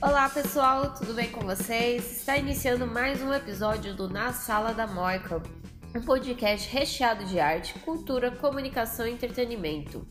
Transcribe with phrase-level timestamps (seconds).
[0.00, 2.20] Olá pessoal, tudo bem com vocês?
[2.20, 5.42] Está iniciando mais um episódio do Na Sala da Moica,
[5.92, 10.06] um podcast recheado de arte, cultura, comunicação e entretenimento.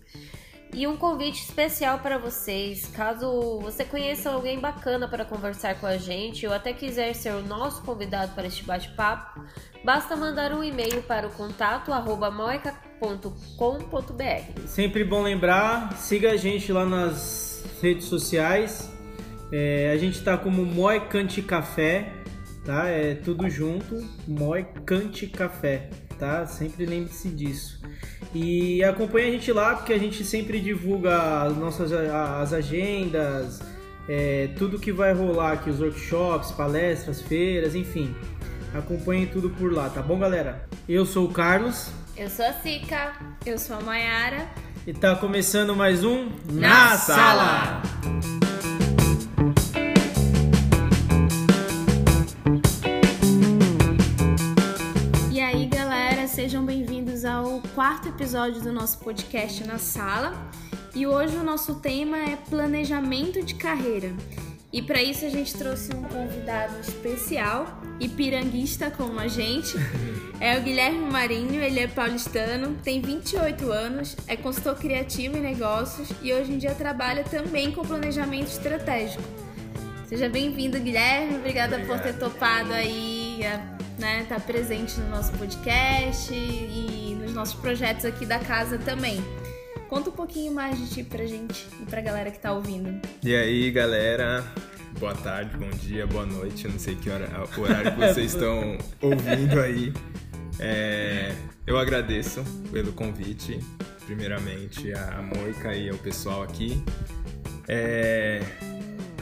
[0.74, 5.96] E um convite especial para vocês, caso você conheça alguém bacana para conversar com a
[5.96, 9.42] gente ou até quiser ser o nosso convidado para este bate-papo,
[9.86, 11.92] basta mandar um e-mail para o contato
[12.36, 13.32] moica.com.br.
[14.68, 18.97] Sempre bom lembrar, siga a gente lá nas redes sociais.
[19.52, 22.12] É, a gente está como Moicante Café,
[22.66, 22.88] tá?
[22.88, 26.46] É tudo junto, Moicante Café, tá?
[26.46, 27.82] Sempre lembre-se disso.
[28.34, 33.62] E acompanhe a gente lá, porque a gente sempre divulga as nossas as agendas,
[34.08, 38.14] é, tudo que vai rolar aqui, os workshops, palestras, feiras, enfim.
[38.74, 40.68] Acompanhe tudo por lá, tá bom, galera?
[40.88, 41.90] Eu sou o Carlos.
[42.16, 43.14] Eu sou a Sica.
[43.46, 44.50] Eu sou a Mayara.
[44.86, 47.82] E tá começando mais um Na, Na Sala.
[47.82, 48.97] Sala.
[56.38, 60.36] Sejam bem-vindos ao quarto episódio do nosso podcast Na Sala.
[60.94, 64.14] E hoje o nosso tema é planejamento de carreira.
[64.72, 69.76] E para isso a gente trouxe um convidado especial e piranguista como a gente.
[70.40, 76.10] É o Guilherme Marinho, ele é paulistano, tem 28 anos, é consultor criativo em negócios
[76.22, 79.47] e hoje em dia trabalha também com planejamento estratégico.
[80.08, 81.36] Seja bem-vindo, Guilherme.
[81.36, 81.98] Obrigada Obrigado.
[81.98, 88.06] por ter topado aí a né, tá presente no nosso podcast e nos nossos projetos
[88.06, 89.22] aqui da casa também.
[89.90, 93.02] Conta um pouquinho mais de ti pra gente e pra galera que tá ouvindo.
[93.22, 94.46] E aí, galera?
[94.98, 96.64] Boa tarde, bom dia, boa noite.
[96.64, 97.28] Eu não sei que hora,
[97.58, 99.92] o horário que vocês estão ouvindo aí.
[100.58, 103.60] É, eu agradeço pelo convite,
[104.06, 106.82] primeiramente a Moica e ao pessoal aqui.
[107.68, 108.42] É,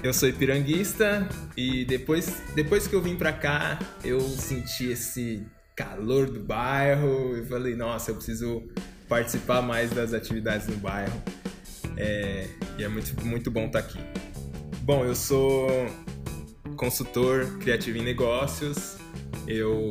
[0.05, 5.43] eu sou piranguista e depois, depois que eu vim pra cá, eu senti esse
[5.75, 8.63] calor do bairro e falei, nossa, eu preciso
[9.09, 11.19] participar mais das atividades no bairro.
[11.97, 13.99] É, e é muito, muito bom estar tá aqui.
[14.81, 15.67] Bom, eu sou
[16.77, 18.97] consultor criativo em negócios.
[19.47, 19.89] Eu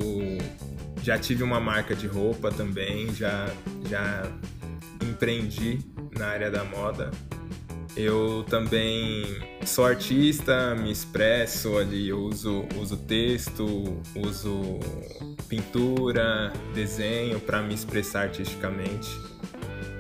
[1.02, 3.52] já tive uma marca de roupa também, já,
[3.90, 4.30] já
[5.02, 5.80] empreendi
[6.16, 7.10] na área da moda
[7.96, 9.24] eu também
[9.64, 14.80] sou artista, me expresso ali, eu uso, uso texto, uso
[15.48, 19.10] pintura, desenho para me expressar artisticamente.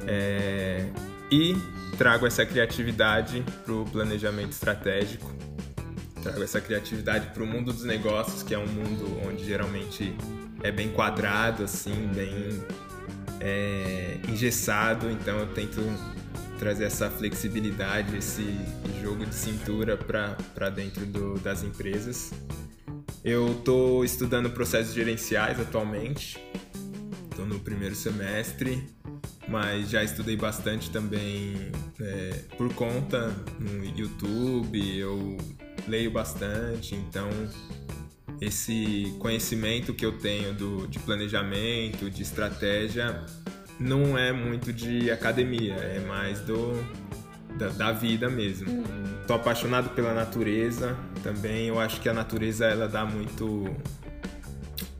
[0.06, 0.86] É,
[1.30, 1.56] e
[1.96, 5.30] trago essa criatividade para o planejamento estratégico,
[6.22, 10.14] trago essa criatividade para o mundo dos negócios, que é um mundo onde geralmente
[10.62, 12.62] é bem quadrado, assim, bem
[13.40, 15.80] é, engessado, então eu tento
[16.58, 18.44] trazer essa flexibilidade, esse
[19.02, 22.32] jogo de cintura para dentro do, das empresas.
[23.24, 26.38] Eu estou estudando processos gerenciais atualmente,
[27.30, 28.86] estou no primeiro semestre,
[29.48, 31.70] mas já estudei bastante também
[32.00, 35.36] é, por conta no YouTube, eu
[35.86, 37.28] leio bastante, então
[38.40, 43.24] esse conhecimento que eu tenho do, de planejamento, de estratégia,
[43.78, 46.84] não é muito de academia, é mais do
[47.56, 48.70] da, da vida mesmo.
[48.70, 49.04] Uhum.
[49.26, 51.68] Tô apaixonado pela natureza também.
[51.68, 53.74] Eu acho que a natureza ela dá muito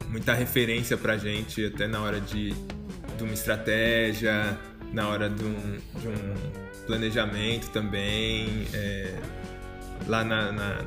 [0.09, 4.57] muita referência pra gente até na hora de, de uma estratégia,
[4.93, 8.67] na hora de um, de um planejamento também.
[8.73, 9.19] É,
[10.07, 10.85] lá na, na,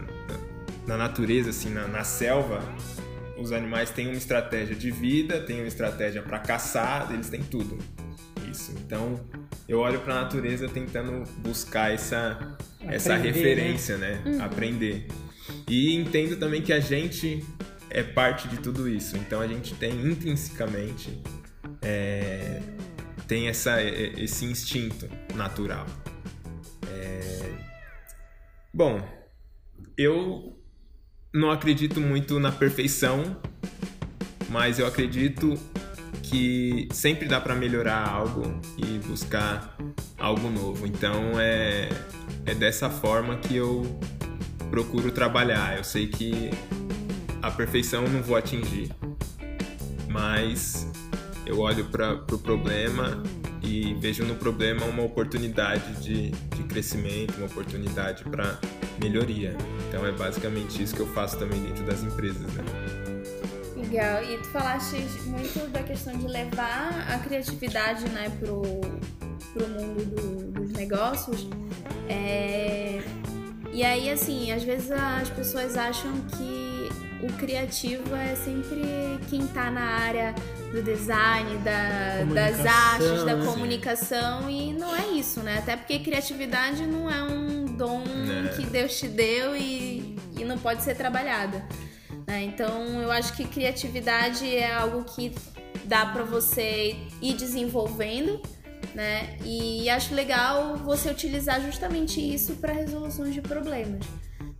[0.87, 2.61] na, natureza, assim, na, na selva,
[3.37, 7.77] os animais têm uma estratégia de vida, têm uma estratégia para caçar, eles têm tudo.
[8.49, 8.73] Isso.
[8.79, 9.19] Então,
[9.67, 13.23] eu olho para a natureza tentando buscar essa essa né?
[13.23, 14.21] referência, né?
[14.23, 14.31] né?
[14.31, 14.43] Uhum.
[14.43, 15.07] Aprender.
[15.67, 17.43] E entendo também que a gente
[17.89, 19.17] é parte de tudo isso.
[19.17, 21.21] Então, a gente tem intrinsecamente
[21.81, 22.61] é,
[23.27, 25.85] tem essa, esse instinto natural.
[26.89, 27.53] É...
[28.73, 29.01] Bom,
[29.97, 30.56] eu
[31.33, 33.37] não acredito muito na perfeição,
[34.49, 35.53] mas eu acredito
[36.23, 39.77] que sempre dá para melhorar algo e buscar
[40.17, 40.85] algo novo.
[40.85, 41.89] Então é,
[42.45, 43.99] é dessa forma que eu
[44.69, 45.77] procuro trabalhar.
[45.77, 46.49] Eu sei que
[47.41, 48.91] a perfeição não vou atingir,
[50.09, 50.87] mas
[51.47, 53.23] eu olho para o pro problema
[53.61, 58.59] e vejo no problema uma oportunidade de, de crescimento, uma oportunidade para
[59.01, 59.55] melhoria.
[59.87, 62.63] Então é basicamente isso que eu faço também dentro das empresas, né?
[63.75, 64.23] Legal.
[64.23, 64.95] E tu falaste
[65.25, 68.61] muito da questão de levar a criatividade, né, pro,
[69.53, 71.47] pro mundo do, dos negócios.
[72.09, 73.01] É...
[73.71, 76.89] E aí, assim, às vezes as pessoas acham que
[77.23, 78.81] o criativo é sempre
[79.29, 80.33] quem tá na área
[80.77, 85.57] do design, da, das artes, da comunicação, e não é isso, né?
[85.57, 88.03] Até porque criatividade não é um dom
[88.45, 88.55] é.
[88.55, 91.65] que Deus te deu e, e não pode ser trabalhada.
[92.27, 92.43] Né?
[92.43, 95.33] Então, eu acho que criatividade é algo que
[95.85, 98.41] dá para você ir desenvolvendo
[98.93, 99.37] né?
[99.43, 104.03] E acho legal você utilizar justamente isso para resoluções de problemas.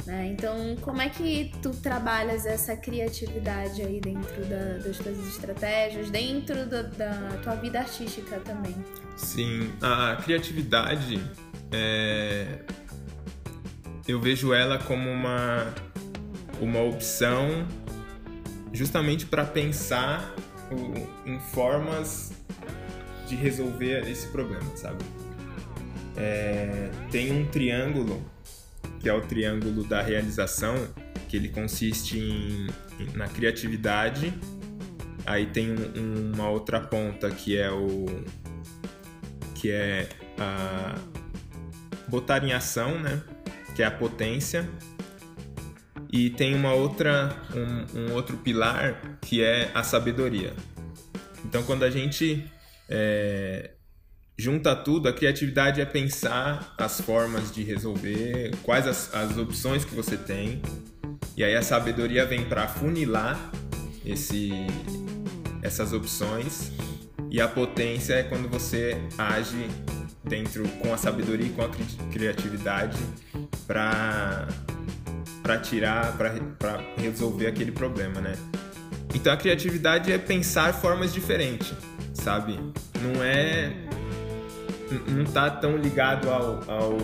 [0.08, 0.28] Né?
[0.28, 6.66] Então, como é que tu trabalhas essa criatividade aí dentro da, das tuas estratégias, dentro
[6.66, 8.74] da, da, tua vida artística também?
[9.18, 11.22] Sim, a criatividade
[11.74, 12.60] é...
[14.08, 15.74] eu vejo ela como uma,
[16.62, 17.68] uma opção
[18.72, 20.34] justamente para pensar
[21.26, 22.32] em formas
[23.28, 25.04] de resolver esse problema, sabe?
[26.16, 28.24] É, tem um triângulo,
[29.00, 30.76] que é o triângulo da realização,
[31.28, 32.68] que ele consiste em,
[33.16, 34.34] na criatividade,
[35.26, 38.06] aí tem um, uma outra ponta que é o
[39.54, 40.08] que é
[40.40, 40.96] a
[42.08, 43.22] botar em ação, né?
[43.76, 44.68] Que é a potência.
[46.12, 50.54] E tem uma outra um, um outro pilar que é a sabedoria.
[51.44, 52.46] Então quando a gente
[52.90, 53.72] é,
[54.38, 59.96] junta tudo, a criatividade é pensar as formas de resolver, quais as, as opções que
[59.96, 60.62] você tem,
[61.36, 63.40] e aí a sabedoria vem para funilar
[64.06, 64.52] esse,
[65.62, 66.72] essas opções,
[67.30, 69.68] e a potência é quando você age
[70.24, 71.70] dentro com a sabedoria e com a
[72.12, 73.00] criatividade
[73.66, 74.48] para
[75.44, 78.34] para tirar, para resolver aquele problema, né?
[79.16, 81.74] Então a criatividade é pensar formas diferentes
[82.28, 82.60] sabe?
[83.02, 83.74] Não é.
[85.08, 86.98] Não tá tão ligado ao, ao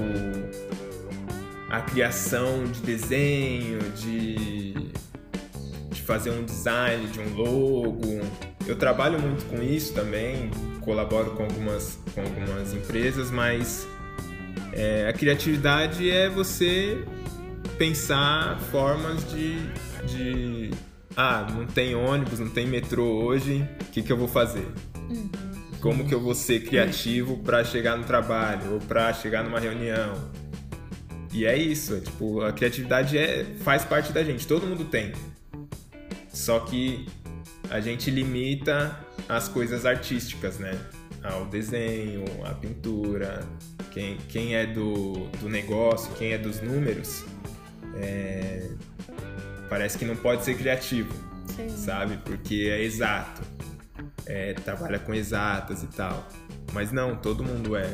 [1.69, 4.73] a criação de desenho, de,
[5.89, 8.21] de fazer um design de um logo.
[8.67, 10.51] Eu trabalho muito com isso também,
[10.81, 13.87] colaboro com algumas, com algumas empresas, mas
[14.71, 17.03] é, a criatividade é você
[17.77, 19.57] pensar formas de,
[20.05, 20.71] de.
[21.17, 24.67] Ah, não tem ônibus, não tem metrô hoje, o que, que eu vou fazer?
[25.83, 30.31] Como que eu vou ser criativo para chegar no trabalho ou para chegar numa reunião?
[31.33, 35.11] E é isso, é, tipo, a criatividade é, faz parte da gente, todo mundo tem.
[36.29, 37.05] Só que
[37.69, 38.97] a gente limita
[39.27, 40.71] as coisas artísticas, né?
[41.21, 43.45] Ao desenho, à pintura.
[43.91, 47.25] Quem, quem é do, do negócio, quem é dos números,
[47.97, 48.69] é,
[49.67, 51.13] parece que não pode ser criativo,
[51.45, 51.67] Sim.
[51.67, 52.15] sabe?
[52.23, 53.52] Porque é exato
[54.25, 56.27] é, trabalha com exatas e tal.
[56.71, 57.89] Mas não, todo mundo é.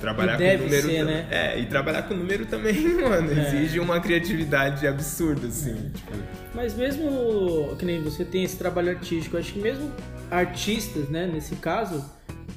[0.00, 0.86] Trabalhar e com número.
[0.88, 1.28] Ser, né?
[1.30, 3.46] É, e trabalhar com número também, mano, é.
[3.46, 5.72] exige uma criatividade absurda, assim.
[5.72, 5.98] É.
[5.98, 6.12] Tipo...
[6.54, 9.92] Mas mesmo que nem você tem esse trabalho artístico, acho que mesmo
[10.30, 12.04] artistas, né, nesse caso,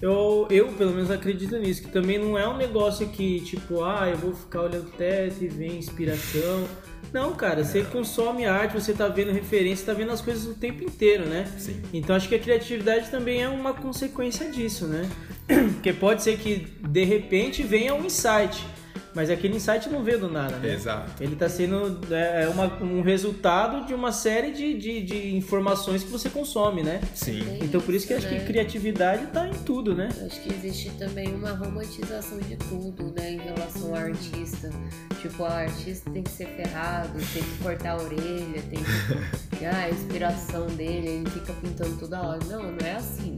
[0.02, 4.08] eu, eu pelo menos acredito nisso, que também não é um negócio que, tipo, ah,
[4.10, 6.68] eu vou ficar olhando o teto e ver inspiração.
[7.13, 10.83] Não, cara, você consome arte, você tá vendo referência, tá vendo as coisas o tempo
[10.83, 11.48] inteiro, né?
[11.60, 11.80] Sim.
[11.94, 15.07] Então acho que a criatividade também é uma consequência disso, né?
[15.74, 18.65] Porque pode ser que de repente venha um insight.
[19.15, 20.74] Mas aquele insight não veio do nada, né?
[20.74, 21.24] Exato.
[21.24, 26.03] Ele está sendo é, é, uma, um resultado de uma série de, de, de, informações
[26.03, 27.00] que você consome, né?
[27.13, 27.41] Sim.
[27.48, 28.20] É então por isso que né?
[28.20, 30.10] acho que criatividade está em tudo, né?
[30.25, 33.34] acho que existe também uma romantização de tudo, né?
[33.34, 34.70] Em relação ao artista.
[35.22, 39.65] Tipo, o artista tem que ser ferrado, tem que cortar a orelha, tem que.
[39.65, 42.39] ah, a inspiração dele, ele fica pintando toda hora.
[42.46, 43.36] Não, não é assim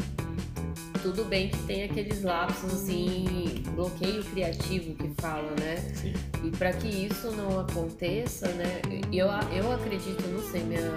[1.05, 5.77] tudo bem que tem aqueles lapsos assim, bloqueio criativo que fala, né?
[5.93, 6.13] Sim.
[6.43, 8.81] E para que isso não aconteça, né?
[9.13, 10.91] Eu, eu acredito, não sei, minha,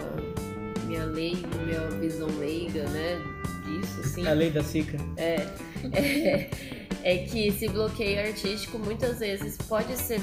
[0.86, 3.20] minha lei, minha visão leiga, né?
[3.66, 4.26] Disso, assim.
[4.26, 4.96] A lei da Sica.
[5.18, 5.46] É,
[5.92, 6.50] é,
[7.04, 10.22] é que esse bloqueio artístico muitas vezes pode ser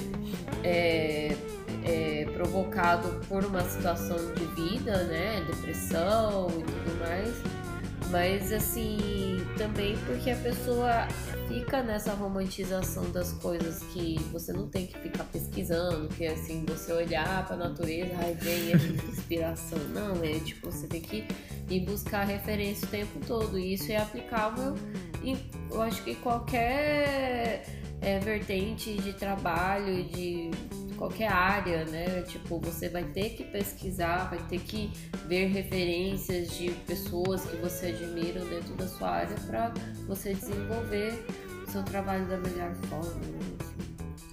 [0.64, 1.36] é,
[1.84, 5.46] é, provocado por uma situação de vida, né?
[5.46, 7.65] Depressão e tudo mais
[8.10, 11.08] mas assim, também porque a pessoa
[11.48, 16.92] fica nessa romantização das coisas que você não tem que ficar pesquisando, que assim, você
[16.92, 18.78] olhar para a natureza, aí vem a
[19.10, 19.80] inspiração.
[19.90, 21.26] Não, é tipo, você tem que
[21.70, 23.58] ir buscar referência o tempo todo.
[23.58, 24.76] E isso é aplicável
[25.24, 25.38] em,
[25.72, 27.66] eu acho que qualquer
[28.02, 30.52] é, vertente de trabalho, de
[30.96, 32.22] qualquer área, né?
[32.24, 34.92] Tipo, você vai ter que pesquisar, vai ter que
[35.28, 39.74] ver referências de pessoas que você admira dentro da sua área para
[40.08, 41.26] você desenvolver
[41.68, 43.22] o seu trabalho da melhor forma.
[43.22, 43.40] Né?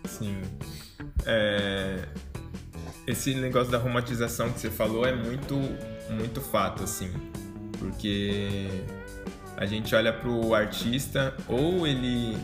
[0.06, 0.40] Sim.
[1.26, 2.06] é,
[3.06, 5.54] esse negócio da romantização que você falou é muito,
[6.10, 7.12] muito fato, assim.
[7.78, 8.68] Porque
[9.56, 12.36] a gente olha pro artista, ou ele,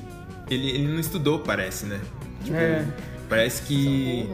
[0.50, 2.00] ele, ele não estudou, parece, né?
[2.44, 2.84] Tipo, É.
[3.28, 4.28] Parece que.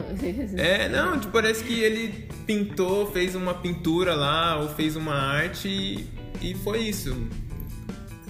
[0.57, 5.67] É, não, tipo, parece que ele pintou, fez uma pintura lá, ou fez uma arte
[5.67, 6.07] e,
[6.41, 7.15] e foi isso.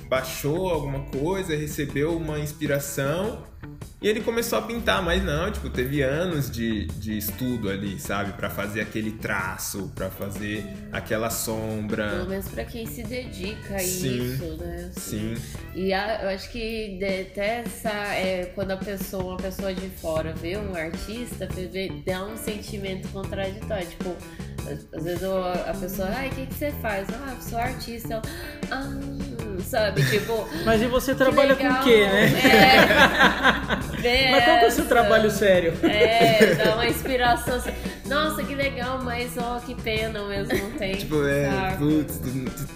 [0.10, 3.44] Baixou alguma coisa, recebeu uma inspiração
[4.06, 8.34] e ele começou a pintar, mas não, tipo, teve anos de, de estudo ali, sabe?
[8.34, 12.24] Pra fazer aquele traço, pra fazer aquela Pelo sombra.
[12.26, 14.34] menos pra quem se dedica a Sim.
[14.34, 14.92] isso, né?
[14.96, 15.34] Sim,
[15.74, 17.90] E a- eu acho que até essa.
[17.90, 23.08] É, quando a pessoa, uma pessoa de fora vê um artista, vê- dá um sentimento
[23.10, 23.88] contraditório.
[23.88, 24.16] Tipo,
[24.94, 27.08] às- vezes eu- a pessoa, ai, o que, que você faz?
[27.12, 28.14] Ah, eu sou artista.
[28.16, 28.22] Eu,
[28.72, 30.04] ah, sabe?
[30.10, 30.48] Tipo.
[30.66, 31.76] Mas e você que trabalha legal.
[31.76, 32.26] com o quê, né?
[34.04, 34.32] É.
[34.32, 35.74] Mas qual que é o seu trabalho sério?
[35.84, 37.72] É, dá uma inspiração assim.
[38.06, 40.98] Nossa, que legal, mas ó, que pena ao mesmo tempo.
[40.98, 41.78] tipo, é, sabe?
[41.78, 42.20] putz,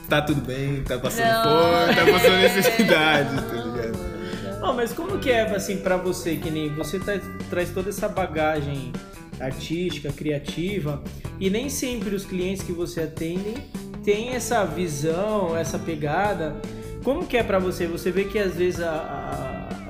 [0.09, 2.11] tá tudo bem, tá passando Não, fome, tá é.
[2.11, 3.97] passando necessidade, tá ligado?
[4.43, 7.89] Não, Não, mas como que é, assim, pra você, que nem você tra- traz toda
[7.89, 8.91] essa bagagem
[9.39, 11.01] artística, criativa,
[11.39, 13.53] e nem sempre os clientes que você atende
[14.03, 16.55] têm essa visão, essa pegada.
[17.03, 17.87] Como que é pra você?
[17.87, 18.89] Você vê que às vezes a-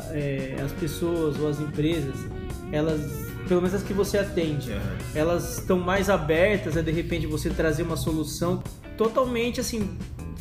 [0.09, 2.15] a- é, as pessoas ou as empresas,
[2.71, 3.01] elas,
[3.47, 4.71] pelo menos as que você atende,
[5.15, 8.61] elas estão mais abertas a de repente você trazer uma solução
[8.97, 9.89] totalmente assim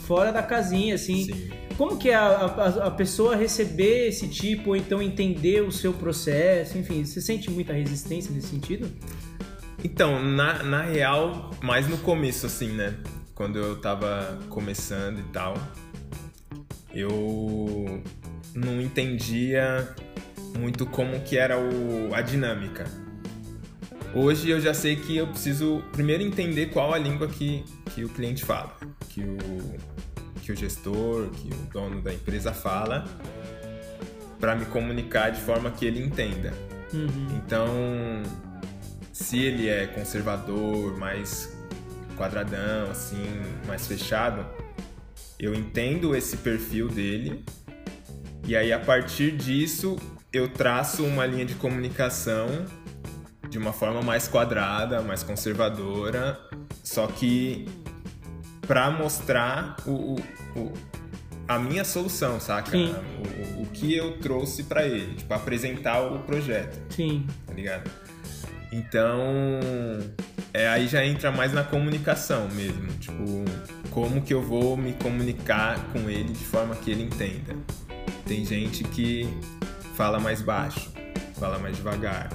[0.06, 1.24] fora da casinha, assim.
[1.24, 1.50] Sim.
[1.76, 5.92] Como que é a, a, a pessoa receber esse tipo ou então entender o seu
[5.92, 6.76] processo?
[6.76, 8.90] Enfim, você sente muita resistência nesse sentido?
[9.84, 12.96] Então, na, na real, mais no começo, assim, né?
[13.34, 15.54] Quando eu tava começando e tal,
[16.92, 18.02] eu
[18.54, 19.94] não entendia
[20.58, 23.07] muito como que era o, a dinâmica.
[24.14, 27.62] Hoje eu já sei que eu preciso primeiro entender qual a língua que,
[27.94, 28.74] que o cliente fala,
[29.10, 29.38] que o,
[30.42, 33.04] que o gestor, que o dono da empresa fala,
[34.40, 36.52] para me comunicar de forma que ele entenda.
[36.92, 37.36] Uhum.
[37.36, 37.68] Então,
[39.12, 41.56] se ele é conservador, mais
[42.16, 43.22] quadradão, assim,
[43.66, 44.44] mais fechado,
[45.38, 47.44] eu entendo esse perfil dele
[48.46, 49.96] e aí a partir disso
[50.32, 52.48] eu traço uma linha de comunicação
[53.50, 56.38] de uma forma mais quadrada, mais conservadora,
[56.84, 57.66] só que
[58.66, 60.20] para mostrar o, o-
[60.56, 60.72] o-
[61.46, 62.72] a minha solução, saca?
[62.72, 62.94] Sim.
[63.56, 67.26] O, o- o que eu trouxe para ele, tipo, apresentar o projeto Sim.
[67.46, 67.90] tá ligado?
[68.70, 69.18] Então,
[70.52, 73.44] é, aí já entra mais na comunicação mesmo, tipo,
[73.90, 77.56] como que eu vou me comunicar com ele de forma que ele entenda.
[78.26, 79.26] Tem gente que
[79.94, 80.92] fala mais baixo,
[81.40, 82.28] fala mais devagar.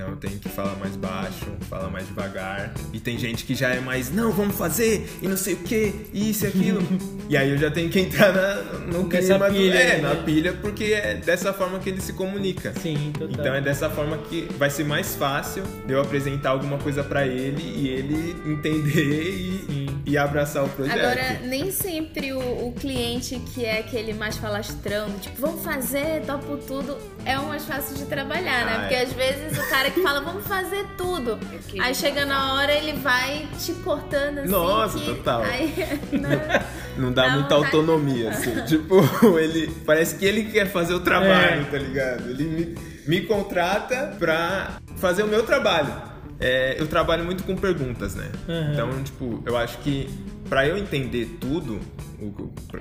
[0.00, 2.72] Então eu tenho que falar mais baixo, falar mais devagar.
[2.92, 5.92] E tem gente que já é mais, não, vamos fazer, e não sei o que,
[6.14, 6.82] isso e aquilo.
[7.28, 8.54] e aí eu já tenho que entrar na,
[8.86, 10.08] no clima do- pilha, é, né?
[10.08, 12.72] na pilha, porque é dessa forma que ele se comunica.
[12.80, 13.28] Sim, total.
[13.38, 17.26] Então é dessa forma que vai ser mais fácil de eu apresentar alguma coisa pra
[17.26, 19.79] ele e ele entender e, Sim.
[20.10, 20.98] E abraçar o projeto.
[20.98, 22.38] Agora, nem sempre o,
[22.68, 27.64] o cliente que é aquele mais falastrão, tipo, vamos fazer, topo tudo, é o mais
[27.64, 28.74] fácil de trabalhar, né?
[28.76, 29.02] Ah, Porque é.
[29.02, 31.38] às vezes o cara que fala, vamos fazer tudo.
[31.80, 34.50] Aí chega na hora, ele vai te cortando assim.
[34.50, 35.42] Nossa, que- total.
[35.42, 35.72] Aí,
[36.12, 36.64] né?
[36.96, 38.52] Não dá Dá muita autonomia, assim.
[38.66, 38.96] tipo,
[39.38, 39.68] ele.
[39.86, 41.64] Parece que ele quer fazer o trabalho, É.
[41.70, 42.28] tá ligado?
[42.30, 42.74] Ele me,
[43.06, 46.09] me contrata pra fazer o meu trabalho.
[46.40, 48.30] É, eu trabalho muito com perguntas, né?
[48.48, 48.72] Uhum.
[48.72, 50.08] Então, tipo, eu acho que
[50.48, 51.78] pra eu entender tudo,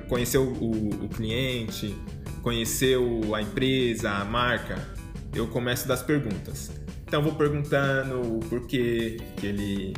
[0.08, 1.94] conhecer o, o- o cliente,
[2.42, 4.78] conhecer o- a empresa, a marca,
[5.36, 6.72] eu começo das perguntas.
[7.06, 9.94] Então, eu vou perguntando o porquê que ele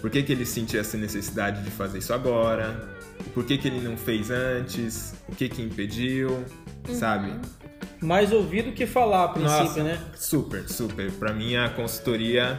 [0.00, 2.88] por que, que ele sentia essa necessidade de fazer isso agora?
[3.34, 5.12] Por que, que ele não fez antes?
[5.28, 6.42] O que que impediu?
[6.94, 7.30] Sabe?
[8.02, 9.98] Mais ouvir do que falar, a princípio, Nossa, né?
[10.16, 11.10] Super, super.
[11.12, 12.58] Pra mim a consultoria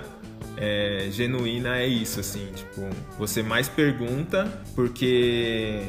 [0.57, 5.81] é, genuína é isso, assim, tipo, você mais pergunta, porque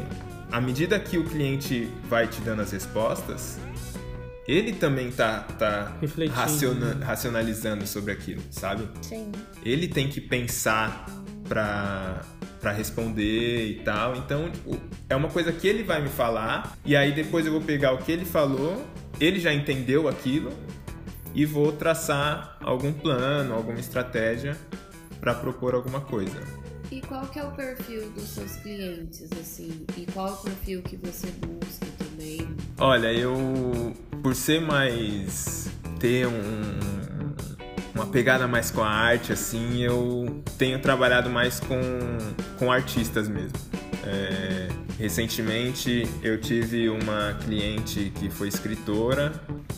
[0.50, 3.58] à medida que o cliente vai te dando as respostas,
[4.48, 5.92] ele também tá, tá
[6.32, 8.88] raciona- racionalizando sobre aquilo, sabe?
[9.02, 9.30] Sim.
[9.64, 11.06] ele tem que pensar
[11.48, 12.22] pra,
[12.60, 14.16] pra responder e tal.
[14.16, 14.76] Então, tipo,
[15.08, 17.98] é uma coisa que ele vai me falar, e aí depois eu vou pegar o
[17.98, 18.84] que ele falou,
[19.20, 20.52] ele já entendeu aquilo,
[21.34, 24.56] e vou traçar algum plano, alguma estratégia
[25.20, 26.40] pra propor alguma coisa.
[26.90, 29.86] E qual que é o perfil dos seus clientes, assim?
[29.96, 32.46] E qual é o perfil que você busca também?
[32.78, 37.32] Olha, eu por ser mais ter um,
[37.94, 41.80] uma pegada mais com a arte, assim, eu tenho trabalhado mais com,
[42.58, 43.56] com artistas mesmo.
[44.04, 44.68] É,
[45.02, 49.32] recentemente eu tive uma cliente que foi escritora,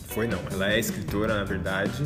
[0.09, 2.05] foi não, ela é escritora na verdade,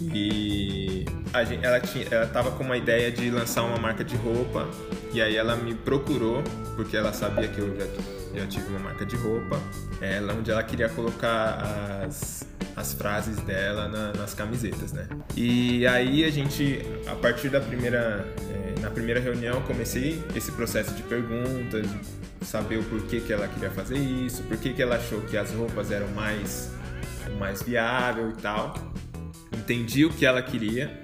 [0.00, 1.04] e
[1.46, 4.66] gente, ela tinha, ela tava com uma ideia de lançar uma marca de roupa.
[5.12, 6.42] E aí ela me procurou
[6.74, 9.60] porque ela sabia que eu já, já tive uma marca de roupa,
[10.00, 12.46] ela onde ela queria colocar as
[12.76, 15.08] as frases dela na, nas camisetas, né?
[15.34, 20.92] E aí a gente, a partir da primeira, é, na primeira reunião, comecei esse processo
[20.92, 25.22] de perguntas, de saber o porquê que ela queria fazer isso, por que ela achou
[25.22, 26.70] que as roupas eram mais,
[27.38, 28.74] mais viável e tal.
[29.56, 31.02] Entendi o que ela queria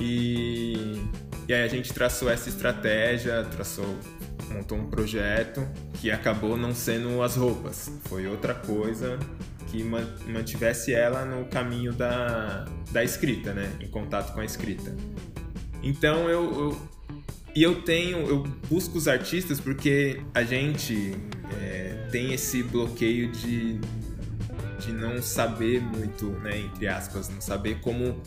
[0.00, 1.00] e,
[1.46, 3.96] e aí a gente traçou essa estratégia, traçou
[4.50, 5.64] montou um projeto
[6.00, 9.16] que acabou não sendo as roupas, foi outra coisa
[9.70, 13.72] que mantivesse ela no caminho da, da escrita, né?
[13.80, 14.94] Em contato com a escrita.
[15.82, 16.90] Então eu, eu
[17.54, 21.16] e eu tenho, eu busco os artistas porque a gente
[21.60, 23.80] é, tem esse bloqueio de,
[24.78, 28.20] de não saber muito, né, entre aspas, não saber como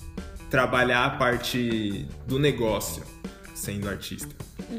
[0.50, 3.03] trabalhar a parte do negócio
[3.53, 4.33] sendo artista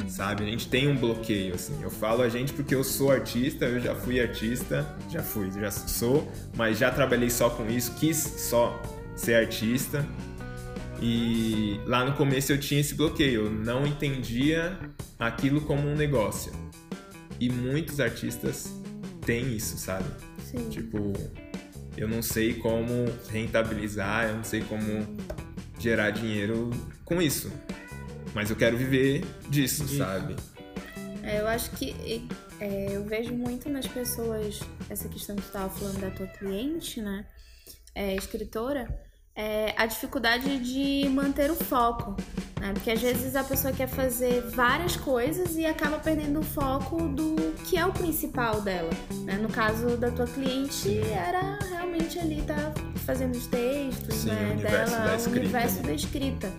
[0.08, 0.44] sabe?
[0.44, 1.80] A gente tem um bloqueio, assim.
[1.82, 5.70] Eu falo a gente porque eu sou artista, eu já fui artista, já fui, já
[5.70, 8.80] sou, mas já trabalhei só com isso, quis só
[9.16, 10.06] ser artista.
[11.00, 14.78] E lá no começo eu tinha esse bloqueio, eu não entendia
[15.18, 16.52] aquilo como um negócio.
[17.40, 18.72] E muitos artistas
[19.26, 20.08] têm isso, sabe?
[20.44, 20.68] Sim.
[20.70, 21.12] Tipo,
[21.96, 25.06] eu não sei como rentabilizar, eu não sei como
[25.78, 26.70] gerar dinheiro
[27.04, 27.50] com isso
[28.34, 30.36] mas eu quero viver disso, sabe?
[31.22, 31.94] É, eu acho que
[32.60, 34.60] é, eu vejo muito nas pessoas
[34.90, 37.24] essa questão que tu estava falando da tua cliente, né?
[37.94, 38.88] É, escritora,
[39.36, 42.16] é, a dificuldade de manter o foco.
[42.60, 42.72] Né?
[42.72, 47.36] Porque às vezes a pessoa quer fazer várias coisas e acaba perdendo o foco do
[47.64, 48.90] que é o principal dela.
[49.24, 49.34] Né?
[49.34, 52.72] No caso da tua cliente, era realmente ali tá
[53.04, 55.82] fazendo os textos Sim, né, o dela, o universo né?
[55.82, 56.52] da escrita.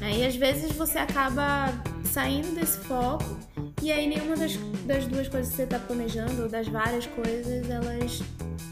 [0.00, 0.18] Né?
[0.18, 1.72] E às vezes você acaba
[2.04, 3.38] saindo desse foco
[3.82, 4.56] e aí nenhuma das,
[4.86, 8.22] das duas coisas que você está planejando, ou das várias coisas, elas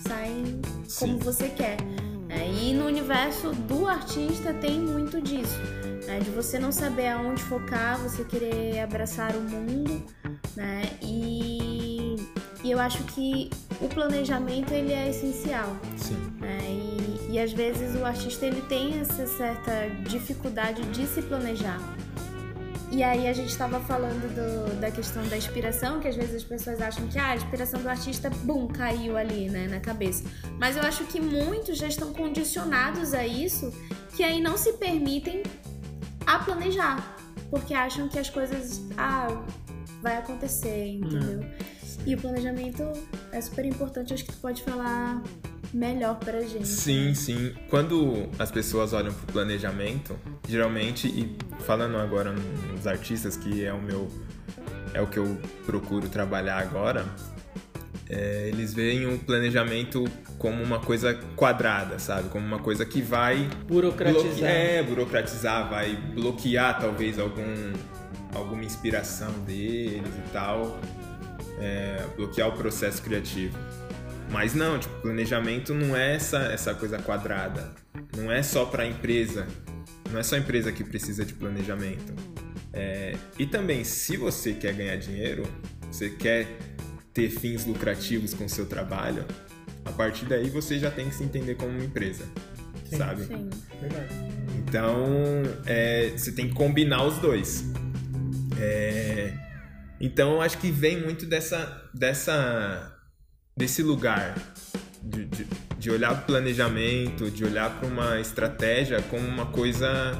[0.07, 0.61] saem
[0.99, 1.19] como Sim.
[1.19, 1.77] você quer.
[2.27, 2.51] Né?
[2.63, 5.61] E no universo do artista tem muito disso.
[6.07, 6.19] Né?
[6.21, 10.05] De você não saber aonde focar, você querer abraçar o mundo,
[10.57, 10.83] né?
[11.03, 12.17] E,
[12.65, 15.77] e eu acho que o planejamento ele é essencial.
[15.97, 16.17] Sim.
[16.41, 16.59] Né?
[16.69, 21.81] E, e às vezes o artista ele tem essa certa dificuldade de se planejar.
[22.91, 26.45] E aí a gente estava falando do, da questão da inspiração, que às vezes as
[26.45, 30.25] pessoas acham que ah, a inspiração do artista, bum, caiu ali, né, na cabeça.
[30.59, 33.73] Mas eu acho que muitos já estão condicionados a isso,
[34.15, 35.43] que aí não se permitem
[36.25, 37.17] a planejar,
[37.51, 39.45] porque acham que as coisas, ah,
[40.01, 41.45] vai acontecer, entendeu?
[42.07, 42.85] E o planejamento
[43.33, 45.23] é super importante, acho que tu pode falar
[45.77, 46.67] melhor pra gente.
[46.67, 47.55] Sim, sim.
[47.69, 53.81] Quando as pessoas olham pro planejamento, geralmente, e falando agora nos artistas, que é o
[53.81, 54.11] meu.
[54.95, 57.05] é o que eu procuro trabalhar agora,
[58.09, 60.05] é, eles veem o planejamento
[60.39, 62.31] como uma coisa quadrada, sabe?
[62.31, 64.49] Como uma coisa que vai Burocratizar.
[64.49, 67.73] É, burocratizar, vai bloquear talvez algum,
[68.35, 70.79] alguma inspiração deles e tal,
[71.59, 73.59] é, bloquear o processo criativo.
[74.31, 77.73] Mas não, tipo, planejamento não é essa, essa coisa quadrada.
[78.17, 79.47] Não é só para a empresa.
[80.11, 82.15] Não é só a empresa que precisa de planejamento.
[82.73, 85.45] É, e também, se você quer ganhar dinheiro,
[85.91, 86.47] você quer
[87.15, 89.25] ter fins lucrativos com o seu trabalho,
[89.85, 92.25] a partir daí você já tem que se entender como uma empresa,
[92.85, 92.99] Sim.
[92.99, 93.25] sabe?
[93.25, 93.49] Sim.
[93.81, 94.15] Verdade.
[94.59, 95.07] Então,
[95.65, 97.65] é, você tem que combinar os dois.
[98.61, 99.33] É,
[99.99, 102.96] então, eu acho que vem muito dessa, dessa,
[103.57, 104.37] desse lugar
[105.03, 105.47] de, de,
[105.79, 110.13] de olhar para o planejamento, de olhar para uma estratégia como uma coisa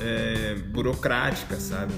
[0.00, 1.94] é, burocrática, sabe?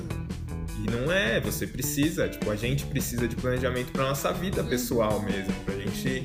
[0.78, 5.22] E não é, você precisa, tipo, a gente precisa de planejamento para nossa vida pessoal
[5.22, 6.22] mesmo, pra gente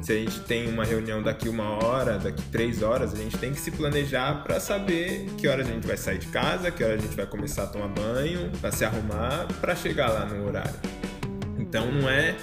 [0.00, 3.52] se a gente tem uma reunião daqui uma hora, daqui três horas, a gente tem
[3.52, 7.00] que se planejar para saber que horas a gente vai sair de casa, que horas
[7.00, 10.74] a gente vai começar a tomar banho, para se arrumar, para chegar lá no horário.
[11.58, 12.34] Então não é,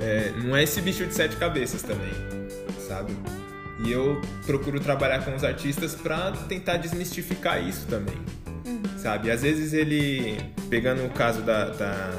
[0.00, 2.12] é, não é esse bicho de sete cabeças também,
[2.86, 3.16] sabe?
[3.84, 8.16] E eu procuro trabalhar com os artistas para tentar desmistificar isso também,
[8.96, 9.30] sabe?
[9.30, 10.38] Às vezes ele,
[10.70, 12.10] pegando o caso da, da,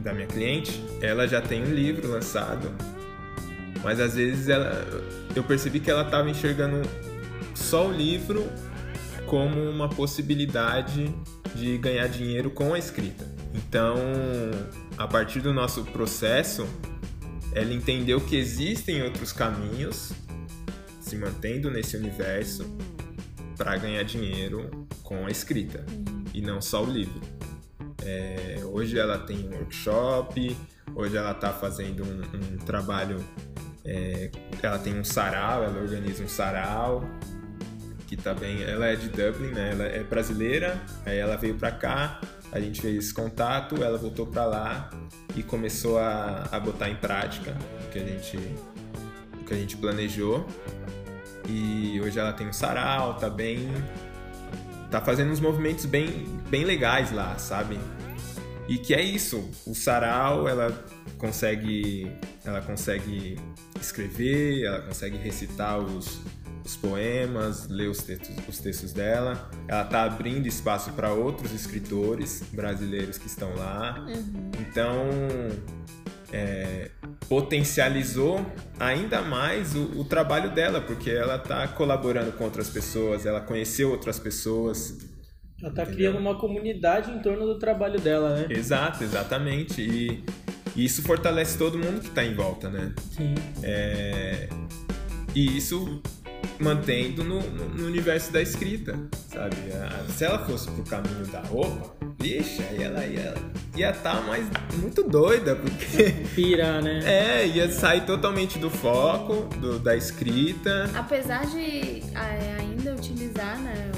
[0.00, 2.72] da minha cliente, ela já tem um livro lançado
[3.84, 4.82] mas às vezes ela,
[5.36, 6.80] eu percebi que ela estava enxergando
[7.54, 8.50] só o livro
[9.26, 11.14] como uma possibilidade
[11.54, 13.26] de ganhar dinheiro com a escrita.
[13.52, 13.94] Então,
[14.96, 16.66] a partir do nosso processo,
[17.54, 20.12] ela entendeu que existem outros caminhos
[21.00, 22.66] se mantendo nesse universo
[23.56, 25.84] para ganhar dinheiro com a escrita
[26.32, 27.20] e não só o livro.
[28.04, 30.56] É, hoje ela tem um workshop,
[30.94, 33.24] hoje ela está fazendo um, um trabalho,
[33.84, 37.08] é, ela tem um sarau, ela organiza um sarau
[38.06, 39.70] que tá bem, ela é de Dublin, né?
[39.72, 42.20] Ela é brasileira, aí ela veio para cá,
[42.54, 44.90] a gente fez contato, ela voltou para lá
[45.34, 48.38] e começou a, a botar em prática o que a gente
[49.40, 50.46] o que a gente planejou.
[51.48, 53.68] E hoje ela tem um sarau, tá bem
[54.88, 57.76] tá fazendo uns movimentos bem bem legais lá, sabe?
[58.68, 60.72] E que é isso, o sarau, ela
[61.18, 62.08] consegue
[62.44, 63.36] ela consegue
[63.80, 66.20] escrever, ela consegue recitar os
[66.64, 69.50] os poemas, ler os textos, os textos dela.
[69.68, 74.04] Ela está abrindo espaço para outros escritores brasileiros que estão lá.
[74.08, 74.50] Uhum.
[74.60, 75.08] Então,
[76.32, 76.90] é,
[77.28, 78.44] potencializou
[78.80, 83.90] ainda mais o, o, trabalho dela, porque ela está colaborando com outras pessoas, ela conheceu
[83.90, 84.98] outras pessoas.
[85.60, 88.46] Ela está criando uma comunidade em torno do trabalho dela, né?
[88.50, 89.82] Exato, exatamente.
[89.82, 90.24] E,
[90.74, 92.92] e isso fortalece todo mundo que está em volta, né?
[93.12, 93.34] Sim.
[93.62, 94.48] É,
[95.34, 96.02] e isso
[96.58, 99.56] mantendo no, no, no, universo da escrita, sabe?
[100.16, 103.34] Se ela fosse pro caminho da roupa, bicha, aí ela ia
[103.76, 104.46] ia estar tá mais
[104.80, 107.00] muito doida, porque pira, né?
[107.04, 110.90] É, ia sair totalmente do foco do, da escrita.
[110.94, 112.02] Apesar de
[112.58, 113.90] ainda utilizar, né,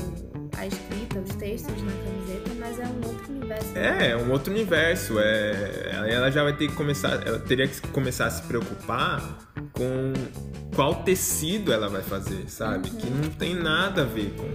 [0.56, 3.78] a escrita, os textos na camiseta, mas é um outro universo.
[3.78, 5.18] É, é um outro universo.
[5.18, 9.38] É, ela já vai ter que começar, ela teria que começar a se preocupar
[9.72, 10.12] com
[10.76, 12.90] qual tecido ela vai fazer, sabe?
[12.90, 12.96] Uhum.
[12.96, 14.46] Que não tem nada a ver com,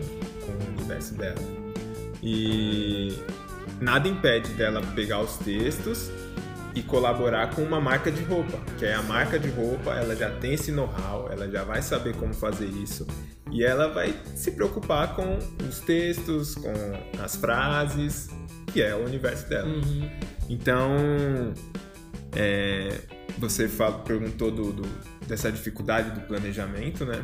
[0.45, 1.41] com o universo dela.
[2.21, 3.17] E
[3.81, 6.11] nada impede dela pegar os textos
[6.75, 10.29] e colaborar com uma marca de roupa, que é a marca de roupa, ela já
[10.29, 13.05] tem esse know-how, ela já vai saber como fazer isso
[13.51, 16.71] e ela vai se preocupar com os textos, com
[17.21, 18.29] as frases,
[18.71, 19.67] que é o universo dela.
[19.67, 20.09] Uhum.
[20.49, 20.95] Então,
[22.33, 22.97] é,
[23.37, 24.87] você fala, perguntou do, do,
[25.31, 27.23] dessa dificuldade do planejamento, né?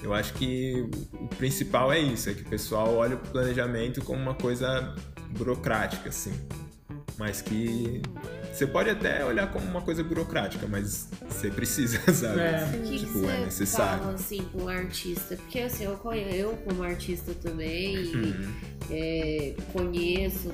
[0.00, 4.22] Eu acho que o principal é isso, é que o pessoal olha o planejamento como
[4.22, 4.94] uma coisa
[5.30, 6.32] burocrática, assim.
[7.18, 8.00] Mas que
[8.52, 12.38] você pode até olhar como uma coisa burocrática, mas você precisa, sabe?
[12.38, 12.64] É.
[12.72, 13.98] O que tipo, que é necessário.
[13.98, 15.34] Fala, assim, com um artista?
[15.34, 16.00] Porque assim, eu,
[16.32, 18.54] eu como artista também, uhum.
[18.92, 20.52] é, conheço,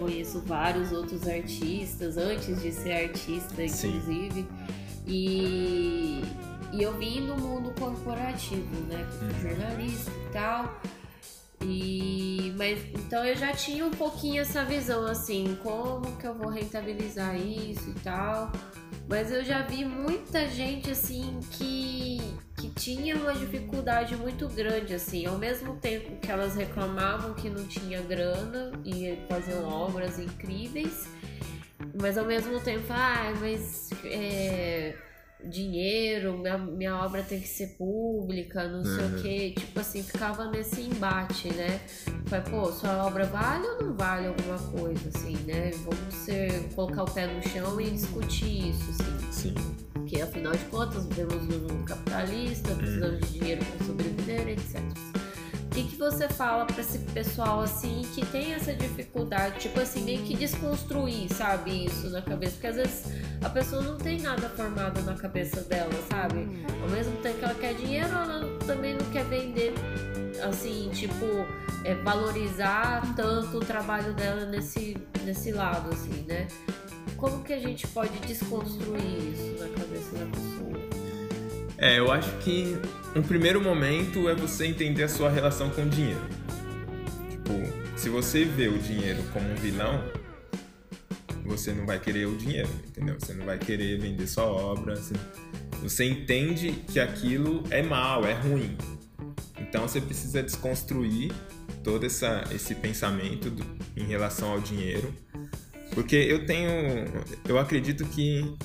[0.00, 4.40] conheço vários outros artistas antes de ser artista, inclusive.
[4.42, 4.83] Sim.
[5.06, 6.22] E,
[6.72, 9.06] e eu vim do mundo corporativo, né?
[9.22, 9.40] Uhum.
[9.40, 10.80] Jornalista e tal.
[11.62, 16.48] E, mas então eu já tinha um pouquinho essa visão assim, como que eu vou
[16.48, 18.52] rentabilizar isso e tal.
[19.08, 22.18] Mas eu já vi muita gente assim que,
[22.56, 27.66] que tinha uma dificuldade muito grande assim, ao mesmo tempo que elas reclamavam que não
[27.66, 31.06] tinha grana e faziam obras incríveis,
[32.00, 34.94] mas ao mesmo tempo, ah, mas é,
[35.44, 39.18] dinheiro, minha, minha obra tem que ser pública, não sei uhum.
[39.18, 39.50] o que.
[39.52, 41.80] Tipo assim, ficava nesse embate, né?
[42.26, 45.70] Foi, pô, sua obra vale ou não vale alguma coisa, assim, né?
[45.84, 49.32] Vamos ser, colocar o pé no chão e discutir isso, assim.
[49.32, 49.54] Sim.
[49.92, 53.20] Porque afinal de contas, vivemos num mundo capitalista, precisamos uhum.
[53.20, 54.80] de dinheiro para sobreviver, etc.
[55.74, 60.04] O que, que você fala para esse pessoal assim que tem essa dificuldade, tipo assim,
[60.04, 62.52] meio que desconstruir, sabe, isso na cabeça?
[62.52, 66.46] Porque às vezes a pessoa não tem nada formado na cabeça dela, sabe?
[66.80, 69.74] Ao mesmo tempo que ela quer dinheiro, ela também não quer vender,
[70.48, 71.26] assim, tipo,
[71.82, 76.46] é, valorizar tanto o trabalho dela nesse, nesse lado, assim, né?
[77.16, 80.73] Como que a gente pode desconstruir isso na cabeça da pessoa?
[81.84, 82.78] É, eu acho que
[83.14, 86.22] um primeiro momento é você entender a sua relação com o dinheiro.
[87.28, 87.52] Tipo,
[87.94, 90.02] se você vê o dinheiro como um vilão,
[91.44, 93.16] você não vai querer o dinheiro, entendeu?
[93.20, 94.94] Você não vai querer vender sua obra.
[94.94, 95.12] Assim.
[95.82, 98.78] Você entende que aquilo é mal, é ruim.
[99.60, 101.32] Então você precisa desconstruir
[101.82, 103.62] todo essa, esse pensamento do,
[103.94, 105.12] em relação ao dinheiro.
[105.92, 106.70] Porque eu tenho.
[107.46, 108.56] Eu acredito que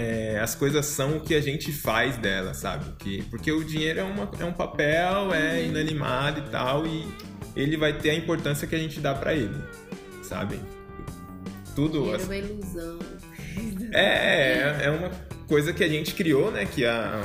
[0.00, 2.86] é, as coisas são o que a gente faz dela, sabe?
[2.98, 7.06] Que, porque o dinheiro é, uma, é um papel, é inanimado e tal, e
[7.54, 9.62] ele vai ter a importância que a gente dá para ele,
[10.22, 10.58] sabe?
[11.76, 12.14] Tudo.
[12.14, 12.98] É uma ilusão.
[13.92, 15.10] É, é, é uma
[15.48, 16.64] coisa que a gente criou, né?
[16.64, 17.20] Que a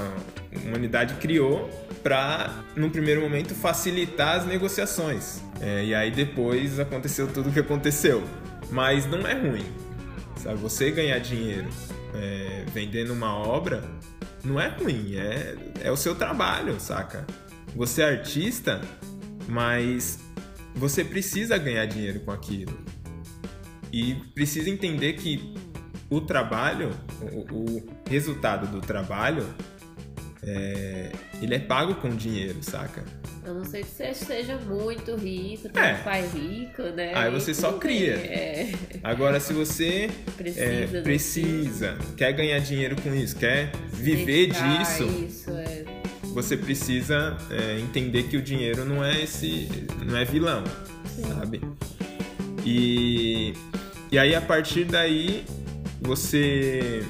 [0.66, 1.70] humanidade criou
[2.02, 5.44] para, num primeiro momento, facilitar as negociações.
[5.62, 8.24] É, e aí depois aconteceu tudo o que aconteceu.
[8.72, 9.66] Mas não é ruim.
[10.38, 10.58] Sabe?
[10.58, 11.68] Você ganhar dinheiro
[12.16, 13.84] é, vendendo uma obra
[14.44, 17.26] não é ruim, é, é o seu trabalho, saca?
[17.76, 18.80] Você é artista,
[19.48, 20.20] mas
[20.76, 22.78] você precisa ganhar dinheiro com aquilo.
[23.92, 25.56] E precisa entender que
[26.10, 29.46] o trabalho, o, o resultado do trabalho,
[30.44, 33.04] é, ele é pago com dinheiro, saca?
[33.48, 35.94] A não ser que você seja muito rico, tem É.
[35.96, 37.12] um pai rico, né?
[37.14, 38.14] Aí você só cria.
[38.16, 38.72] É.
[39.04, 45.52] Agora, se você Precisa, é, precisa, quer ganhar dinheiro com isso, quer viver disso, Isso,
[45.52, 45.84] é.
[46.34, 49.70] você precisa é, entender que o dinheiro não é esse,
[50.06, 50.64] não é vilão,
[51.38, 51.62] sabe?
[52.66, 53.54] E
[54.12, 55.44] e aí a partir daí
[56.02, 57.04] você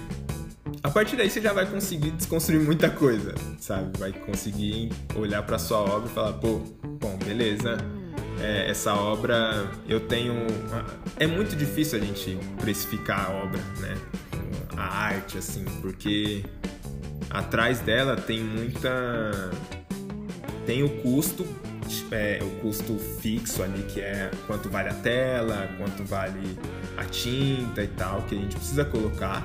[0.86, 3.98] a partir daí você já vai conseguir desconstruir muita coisa, sabe?
[3.98, 6.60] Vai conseguir olhar para sua obra e falar, pô,
[7.00, 7.78] bom, beleza.
[8.39, 10.36] é, essa obra eu tenho.
[11.17, 13.98] É muito difícil a gente precificar a obra, né?
[14.78, 16.45] A arte, assim, porque
[17.32, 19.52] atrás dela tem muita.
[20.67, 21.48] Tem o custo,
[22.12, 26.60] é, o custo fixo ali, que é quanto vale a tela, quanto vale
[26.95, 29.43] a tinta e tal, que a gente precisa colocar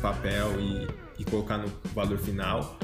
[0.00, 0.88] papel e,
[1.20, 2.78] e colocar no valor final.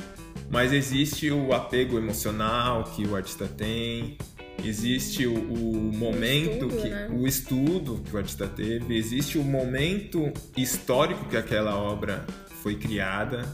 [0.51, 4.17] Mas existe o apego emocional que o artista tem,
[4.65, 7.09] existe o, o momento, estudo, que, né?
[7.11, 12.25] o estudo que o artista teve, existe o momento histórico que aquela obra
[12.63, 13.45] foi criada.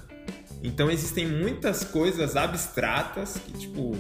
[0.63, 3.97] Então existem muitas coisas abstratas que, tipo,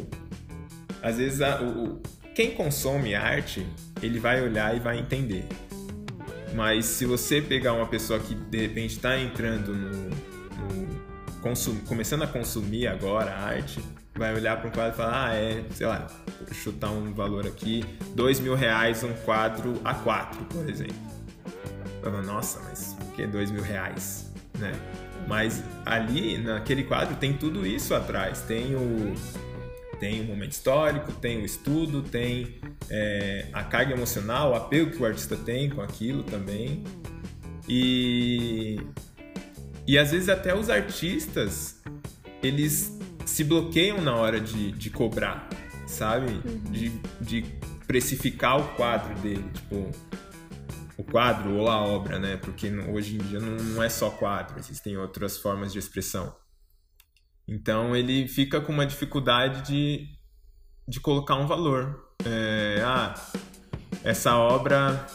[1.02, 2.02] às vezes a- o, o-
[2.34, 3.66] quem consome arte,
[4.02, 5.44] ele vai olhar e vai entender.
[6.54, 11.00] Mas se você pegar uma pessoa que de repente está entrando no, no
[11.40, 13.80] consum- começando a consumir agora a arte,
[14.14, 16.06] vai olhar para um quadro e falar, ah, é, sei lá,
[16.40, 17.84] vou chutar um valor aqui,
[18.14, 20.94] dois mil reais um quadro A4, por exemplo.
[22.02, 24.72] Fala, Nossa, mas por que dois mil reais, né?
[25.26, 28.40] Mas ali, naquele quadro, tem tudo isso atrás.
[28.42, 29.14] Tem o,
[30.02, 32.58] tem o momento histórico, tem o estudo, tem
[32.90, 36.82] é, a carga emocional, o apego que o artista tem com aquilo também.
[37.68, 38.80] E,
[39.86, 41.80] e às vezes até os artistas,
[42.42, 45.48] eles se bloqueiam na hora de, de cobrar,
[45.86, 46.32] sabe?
[46.68, 46.88] De,
[47.20, 47.44] de
[47.86, 49.88] precificar o quadro dele, tipo
[50.96, 52.36] o quadro ou a obra, né?
[52.38, 56.41] Porque hoje em dia não, não é só quadro, existem outras formas de expressão.
[57.46, 60.08] Então ele fica com uma dificuldade de,
[60.86, 62.14] de colocar um valor.
[62.24, 63.14] É, ah,
[64.04, 65.06] essa obra.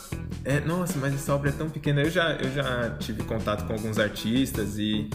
[0.44, 2.02] É, nossa, mas essa obra é tão pequena.
[2.02, 5.10] Eu já, eu já tive contato com alguns artistas e.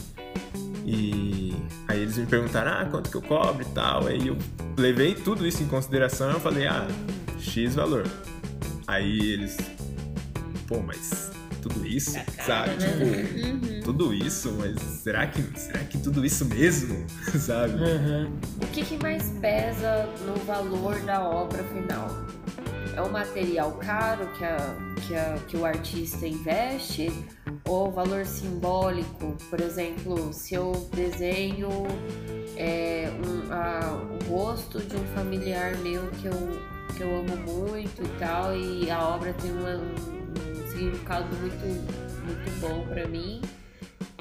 [0.85, 1.55] E
[1.87, 4.07] aí eles me perguntaram, ah, quanto que eu cobro e tal.
[4.07, 4.37] Aí eu
[4.77, 6.89] levei tudo isso em consideração e eu falei, ah,
[7.39, 8.05] X valor.
[8.89, 9.57] Aí eles,
[10.67, 11.32] pô, mas
[11.63, 12.71] tudo isso, sabe?
[12.77, 17.07] Tipo, tudo isso, mas será que, será que tudo isso mesmo,
[17.39, 17.75] sabe?
[17.75, 18.33] Uhum.
[18.63, 22.09] O que, que mais pesa no valor da obra final?
[22.95, 27.11] É o material caro que, a, que, a, que o artista investe?
[27.65, 29.35] Ou o valor simbólico?
[29.49, 31.71] Por exemplo, se eu desenho
[32.57, 33.99] é, um, a-
[34.29, 36.61] o rosto de um familiar meu que eu,
[36.97, 40.52] que eu amo muito e tal, e a obra tem uma- um,
[40.83, 41.67] um significado muito,
[42.25, 43.41] muito bom pra mim,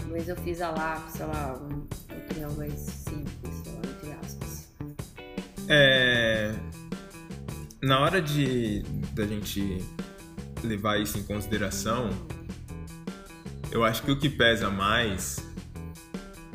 [0.10, 4.68] mas eu fiz a lápis, sei lá, um material mais simples, sei lá, entre aspas.
[5.68, 6.54] É,
[7.82, 9.80] na hora de da gente
[10.64, 12.10] levar isso em consideração,
[13.72, 15.38] eu acho que o que pesa mais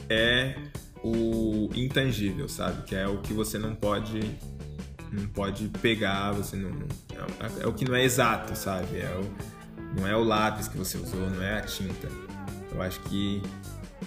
[0.08, 0.54] é
[1.02, 2.82] o intangível, sabe?
[2.84, 4.20] Que é o que você não pode
[5.12, 8.98] não pode pegar, você não é, é o que não é exato, sabe?
[8.98, 9.55] É o,
[9.96, 12.08] não é o lápis que você usou, não é a tinta.
[12.70, 13.42] Eu acho que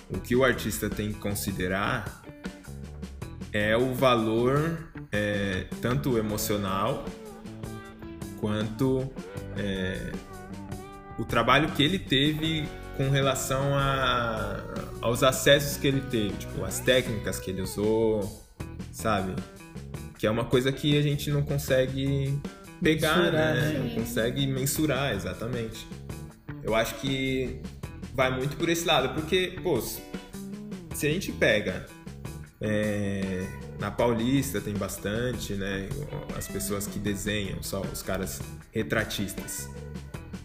[0.09, 2.23] o que o artista tem que considerar
[3.51, 4.77] é o valor
[5.11, 7.05] é, tanto emocional
[8.39, 9.09] quanto
[9.57, 10.11] é,
[11.17, 14.61] o trabalho que ele teve com relação a,
[15.01, 18.45] aos acessos que ele teve, tipo, as técnicas que ele usou,
[18.91, 19.35] sabe?
[20.17, 22.39] Que é uma coisa que a gente não consegue
[22.81, 23.61] pegar, Mensurar, né?
[23.73, 23.79] né?
[23.79, 25.87] Não consegue mensurar, exatamente.
[26.63, 27.61] Eu acho que
[28.13, 31.85] vai muito por esse lado, porque, pô, se a gente pega
[32.61, 33.47] é,
[33.79, 35.87] na Paulista tem bastante, né?
[36.37, 39.69] As pessoas que desenham, só os caras retratistas.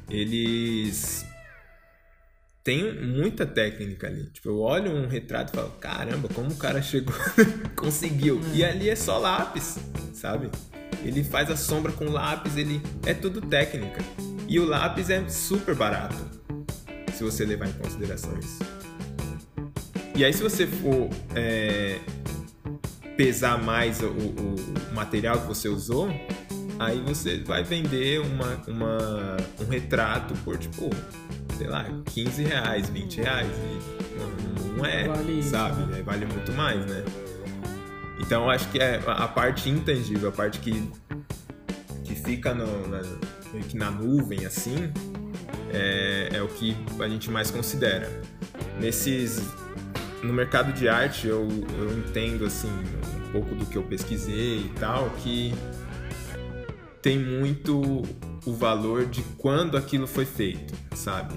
[0.09, 1.27] Eles
[2.63, 4.25] tem muita técnica ali.
[4.31, 7.15] Tipo, eu olho um retrato e falo, caramba, como o cara chegou,
[7.77, 8.41] conseguiu.
[8.55, 9.79] E ali é só lápis,
[10.15, 10.51] sabe?
[11.03, 14.03] Ele faz a sombra com lápis, ele é tudo técnica.
[14.47, 16.17] E o lápis é super barato,
[17.15, 18.59] se você levar em consideração isso.
[20.15, 21.99] E aí, se você for é,
[23.17, 26.09] pesar mais o, o, material que você usou,
[26.79, 30.91] aí você vai vender uma, uma, um retrato por tipo
[31.57, 33.49] sei lá, 15 reais, 20 reais.
[33.49, 35.83] E não, não é, vale sabe?
[35.87, 36.03] Né?
[36.03, 37.05] Vale muito mais, né?
[38.27, 40.91] Então acho que é a parte intangível, a parte que,
[42.05, 43.03] que fica no, na,
[43.75, 44.91] na nuvem, assim,
[45.71, 48.11] é, é o que a gente mais considera.
[48.81, 49.43] Nesses.
[50.23, 51.47] No mercado de arte eu,
[51.79, 52.71] eu entendo assim
[53.27, 55.53] um pouco do que eu pesquisei e tal, que
[57.03, 58.01] tem muito
[58.47, 61.35] o valor de quando aquilo foi feito, sabe?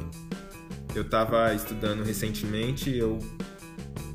[0.96, 3.20] Eu estava estudando recentemente, eu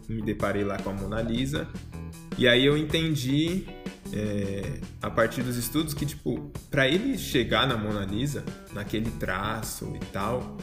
[0.09, 1.69] me deparei lá com a Mona Lisa
[2.43, 3.65] e aí eu entendi
[4.13, 9.93] é, a partir dos estudos que tipo para ele chegar na Mona Lisa, naquele traço
[9.95, 10.57] e tal,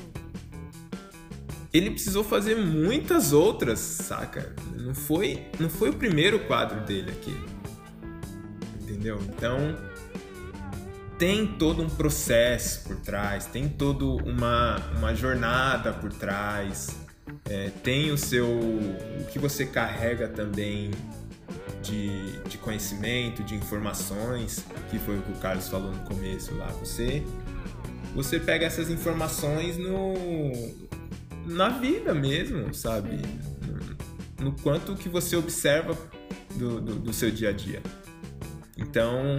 [1.71, 4.53] ele precisou fazer muitas outras, saca?
[4.75, 7.37] Não foi, não foi o primeiro quadro dele aqui.
[8.81, 9.17] Entendeu?
[9.29, 9.77] Então,
[11.17, 16.89] tem todo um processo por trás, tem toda uma, uma jornada por trás,
[17.49, 18.45] é, tem o seu.
[18.45, 20.91] o que você carrega também
[21.81, 26.67] de, de conhecimento, de informações, que foi o que o Carlos falou no começo lá.
[26.79, 27.23] Você,
[28.13, 30.13] você pega essas informações no,
[31.45, 33.17] na vida mesmo, sabe?
[34.39, 35.97] No, no quanto que você observa
[36.55, 37.81] do, do, do seu dia a dia.
[38.77, 39.37] Então,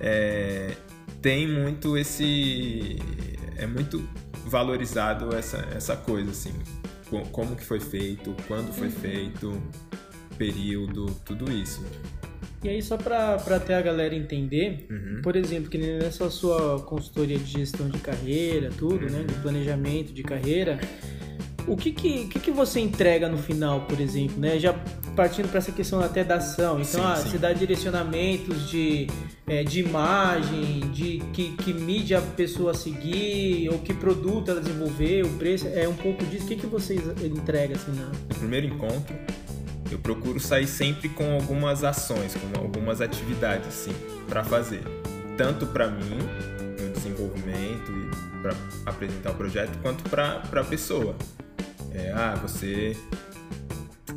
[0.00, 0.76] é,
[1.20, 2.98] tem muito esse.
[3.56, 4.06] É muito
[4.46, 6.52] valorizado essa, essa coisa, assim.
[7.30, 8.92] Como que foi feito, quando foi uhum.
[8.92, 9.62] feito,
[10.36, 11.84] período, tudo isso.
[12.64, 15.20] E aí, só para ter a galera entender, uhum.
[15.22, 19.10] por exemplo, que nessa sua consultoria de gestão de carreira, tudo, uhum.
[19.10, 20.80] né, de planejamento de carreira,
[21.66, 24.58] o que que, que que você entrega no final, por exemplo, né?
[24.58, 24.72] Já
[25.16, 26.80] partindo para essa questão até da ação.
[26.80, 27.30] Então, sim, ah, sim.
[27.30, 29.08] você dá direcionamentos de,
[29.46, 35.24] é, de imagem, de que, que mídia a pessoa seguir, ou que produto ela desenvolver,
[35.24, 36.44] o preço, é um pouco disso.
[36.44, 36.94] O que, que você
[37.24, 38.06] entrega assim, na...
[38.06, 39.16] No primeiro encontro,
[39.90, 43.92] eu procuro sair sempre com algumas ações, com algumas atividades, assim,
[44.28, 44.82] para fazer.
[45.36, 46.18] Tanto para mim,
[46.80, 48.54] no desenvolvimento e para
[48.86, 51.16] apresentar o projeto, quanto para a pessoa.
[51.92, 52.96] É, ah, você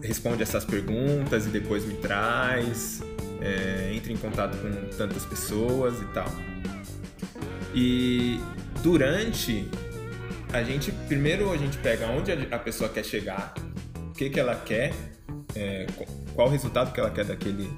[0.01, 3.01] responde essas perguntas e depois me traz,
[3.41, 6.29] é, entra em contato com tantas pessoas e tal.
[7.73, 8.39] E
[8.81, 9.67] durante
[10.51, 13.53] a gente primeiro a gente pega onde a pessoa quer chegar,
[14.09, 14.93] o que, que ela quer,
[15.55, 15.87] é,
[16.33, 17.69] qual o resultado que ela quer daquele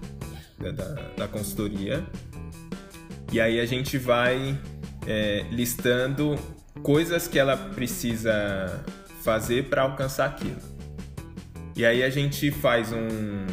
[0.59, 2.05] da, da, da consultoria
[3.31, 4.59] e aí a gente vai
[5.07, 6.37] é, listando
[6.83, 8.83] coisas que ela precisa
[9.23, 10.59] fazer para alcançar aquilo.
[11.75, 13.47] E aí a gente faz um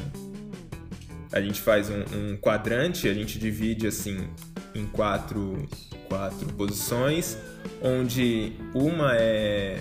[1.30, 4.28] a gente faz um, um, quadrante, a gente divide assim
[4.74, 5.68] em quatro,
[6.08, 7.38] quatro posições,
[7.80, 9.78] onde uma é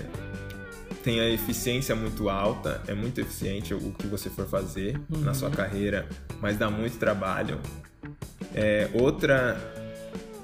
[1.08, 5.22] tem a eficiência muito alta, é muito eficiente o que você for fazer uhum.
[5.22, 6.06] na sua carreira,
[6.42, 7.62] mas dá muito trabalho.
[8.54, 9.58] É, outra,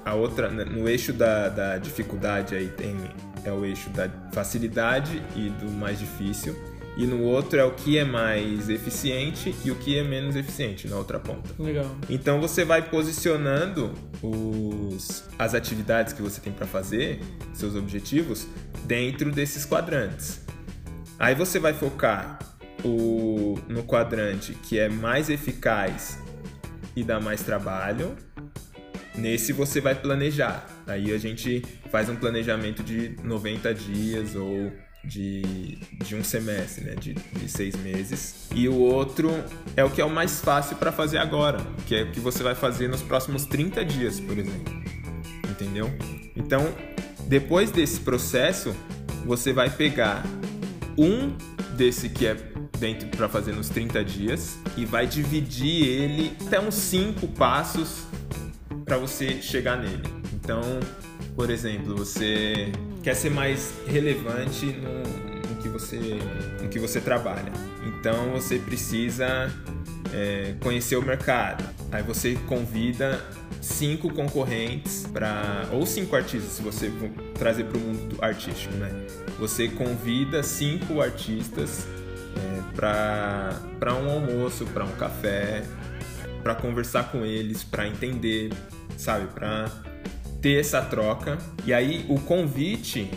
[0.06, 2.96] a outra no eixo da, da dificuldade aí tem
[3.44, 6.56] é o eixo da facilidade e do mais difícil.
[6.96, 10.88] E no outro é o que é mais eficiente e o que é menos eficiente
[10.88, 11.50] na outra ponta.
[11.58, 11.94] Legal.
[12.08, 17.20] Então você vai posicionando os, as atividades que você tem para fazer,
[17.52, 18.46] seus objetivos,
[18.86, 20.43] dentro desses quadrantes.
[21.24, 22.38] Aí você vai focar
[22.84, 26.18] o, no quadrante que é mais eficaz
[26.94, 28.14] e dá mais trabalho.
[29.14, 30.66] Nesse você vai planejar.
[30.86, 34.70] Aí a gente faz um planejamento de 90 dias ou
[35.02, 36.94] de, de um semestre, né?
[36.94, 38.46] De, de seis meses.
[38.54, 39.30] E o outro
[39.78, 41.56] é o que é o mais fácil para fazer agora,
[41.86, 44.74] que é o que você vai fazer nos próximos 30 dias, por exemplo.
[45.48, 45.90] Entendeu?
[46.36, 46.70] Então,
[47.26, 48.76] depois desse processo,
[49.24, 50.22] você vai pegar
[50.96, 51.36] um
[51.76, 52.36] desse que é
[52.78, 58.04] dentro para fazer nos 30 dias e vai dividir ele até uns cinco passos
[58.84, 60.02] para você chegar nele.
[60.32, 60.60] Então,
[61.34, 62.70] por exemplo, você
[63.02, 66.18] quer ser mais relevante no, no que, você,
[66.62, 67.52] no que você trabalha.
[67.86, 69.50] Então você precisa
[70.12, 71.64] é, conhecer o mercado.
[71.90, 73.24] Aí você convida
[73.60, 76.90] cinco concorrentes para ou cinco artistas, se você
[77.34, 78.90] trazer para o mundo artístico, né?
[79.38, 81.86] Você convida cinco artistas
[82.36, 85.64] é, para um almoço, para um café,
[86.42, 88.52] para conversar com eles, para entender,
[88.96, 89.70] sabe, para
[90.40, 91.38] ter essa troca.
[91.64, 93.10] E aí o convite,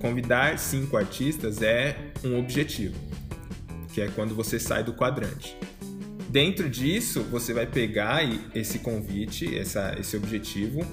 [0.00, 2.94] convidar cinco artistas é um objetivo,
[3.92, 5.56] que é quando você sai do quadrante.
[6.28, 8.20] Dentro disso, você vai pegar
[8.54, 10.86] esse convite, essa, esse objetivo,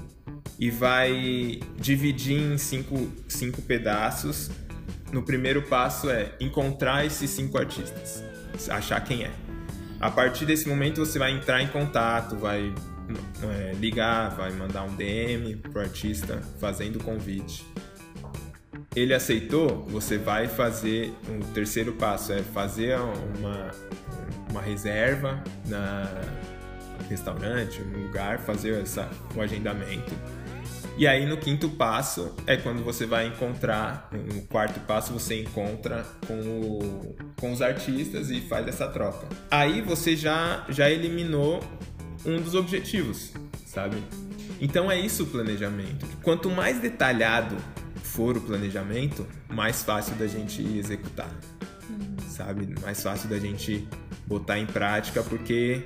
[0.57, 4.49] e vai dividir em cinco, cinco pedaços.
[5.11, 8.23] No primeiro passo é encontrar esses cinco artistas,
[8.69, 9.31] achar quem é.
[9.99, 12.73] A partir desse momento, você vai entrar em contato, vai
[13.43, 17.65] é, ligar, vai mandar um DM pro artista fazendo o convite.
[18.95, 23.71] Ele aceitou, você vai fazer um terceiro passo é fazer uma,
[24.49, 26.09] uma reserva na
[27.09, 30.13] restaurante, no lugar, fazer essa, o agendamento.
[30.97, 36.05] E aí no quinto passo é quando você vai encontrar, no quarto passo você encontra
[36.25, 39.27] com, o, com os artistas e faz essa troca.
[39.51, 41.61] Aí você já, já eliminou
[42.25, 43.33] um dos objetivos,
[43.65, 43.97] sabe?
[44.61, 46.05] Então é isso o planejamento.
[46.23, 47.57] Quanto mais detalhado
[48.15, 51.29] for o planejamento, mais fácil da gente executar,
[52.29, 52.73] sabe?
[52.81, 53.85] Mais fácil da gente
[54.25, 55.83] botar em prática, porque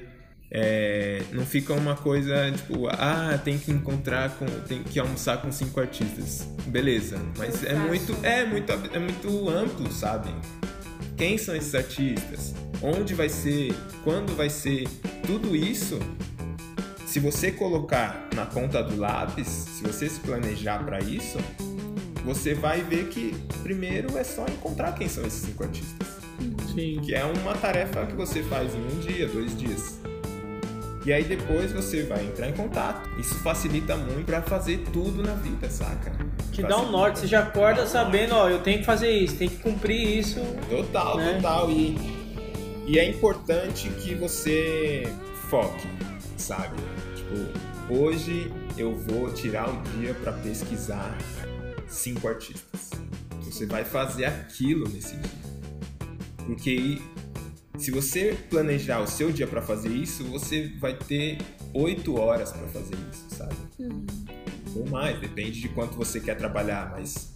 [0.52, 5.52] é, não fica uma coisa tipo, ah, tem que encontrar com, tem que almoçar com
[5.52, 7.18] cinco artistas, beleza?
[7.36, 10.30] Mas é muito, é muito, é muito amplo, sabe?
[11.18, 12.54] Quem são esses artistas?
[12.82, 13.74] Onde vai ser?
[14.04, 14.88] Quando vai ser?
[15.26, 16.00] Tudo isso
[17.10, 21.40] se você colocar na ponta do lápis, se você se planejar para isso,
[22.30, 26.08] você vai ver que primeiro é só encontrar quem são esses cinco artistas.
[26.76, 27.02] Sim.
[27.04, 30.00] Que é uma tarefa que você faz em um dia, dois dias.
[31.04, 33.10] E aí depois você vai entrar em contato.
[33.20, 36.12] Isso facilita muito para fazer tudo na vida, saca?
[36.52, 39.50] Te dá um norte, você já acorda sabendo, ó, eu tenho que fazer isso, tenho
[39.50, 40.40] que cumprir isso.
[40.70, 41.34] Total, né?
[41.34, 41.72] total.
[41.72, 41.98] E,
[42.86, 45.12] e é importante que você
[45.50, 45.88] foque,
[46.38, 46.78] sabe?
[47.16, 51.18] Tipo, hoje eu vou tirar o dia para pesquisar
[51.90, 52.90] cinco artistas.
[53.42, 55.50] Você vai fazer aquilo nesse dia.
[56.46, 57.00] Porque
[57.78, 61.38] se você planejar o seu dia para fazer isso, você vai ter
[61.74, 63.56] oito horas para fazer isso, sabe?
[63.80, 64.06] Uhum.
[64.76, 67.34] Ou mais, depende de quanto você quer trabalhar, mas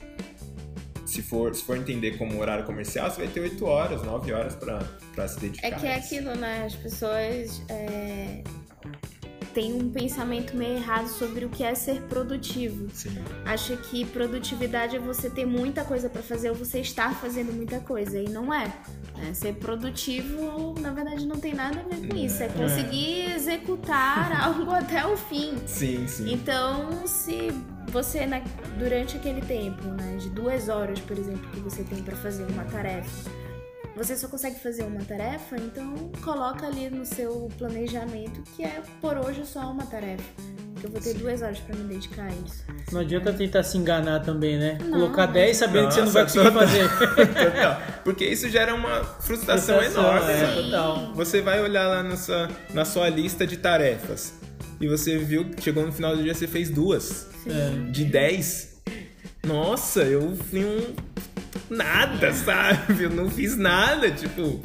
[1.05, 4.55] se for, se for entender como horário comercial, você vai ter oito horas, nove horas
[4.55, 5.67] para se dedicar.
[5.67, 6.65] É que é aquilo, né?
[6.65, 8.43] As pessoas é,
[9.53, 12.87] têm um pensamento meio errado sobre o que é ser produtivo.
[12.93, 13.11] Sim.
[13.45, 17.79] Acha que produtividade é você ter muita coisa para fazer ou você estar fazendo muita
[17.79, 18.19] coisa.
[18.19, 18.65] E não é.
[19.15, 19.33] né?
[19.33, 22.41] Ser produtivo, na verdade, não tem nada a ver com isso.
[22.43, 25.53] É conseguir executar algo até o fim.
[25.65, 26.31] Sim, sim.
[26.33, 27.51] Então, se
[27.89, 28.41] você, na-
[28.79, 32.63] durante aquele tempo, né, de duas horas, por exemplo, que você tem para fazer uma
[32.65, 33.29] tarefa,
[33.95, 39.17] você só consegue fazer uma tarefa, então coloca ali no seu planejamento que é por
[39.17, 40.23] hoje só uma tarefa.
[40.79, 42.63] Que eu vou ter duas horas para me dedicar a isso.
[42.91, 44.77] Não adianta tentar se enganar também, né?
[44.81, 46.67] Não, Colocar mas- 10 sabendo que você não vai Nossa, conseguir total.
[46.67, 47.27] fazer.
[47.51, 47.81] Total.
[48.03, 50.31] Porque isso gera uma frustração, Frustração, enorme.
[50.33, 51.13] é, total.
[51.15, 54.33] Você vai olhar lá na sua, na sua lista de tarefas
[54.81, 57.27] e você viu que chegou no final do dia você fez duas.
[57.47, 57.91] É.
[57.91, 58.81] De 10.
[59.45, 60.93] Nossa, eu fui um.
[61.69, 63.03] Nada, sabe?
[63.03, 64.59] Eu não fiz nada, tipo.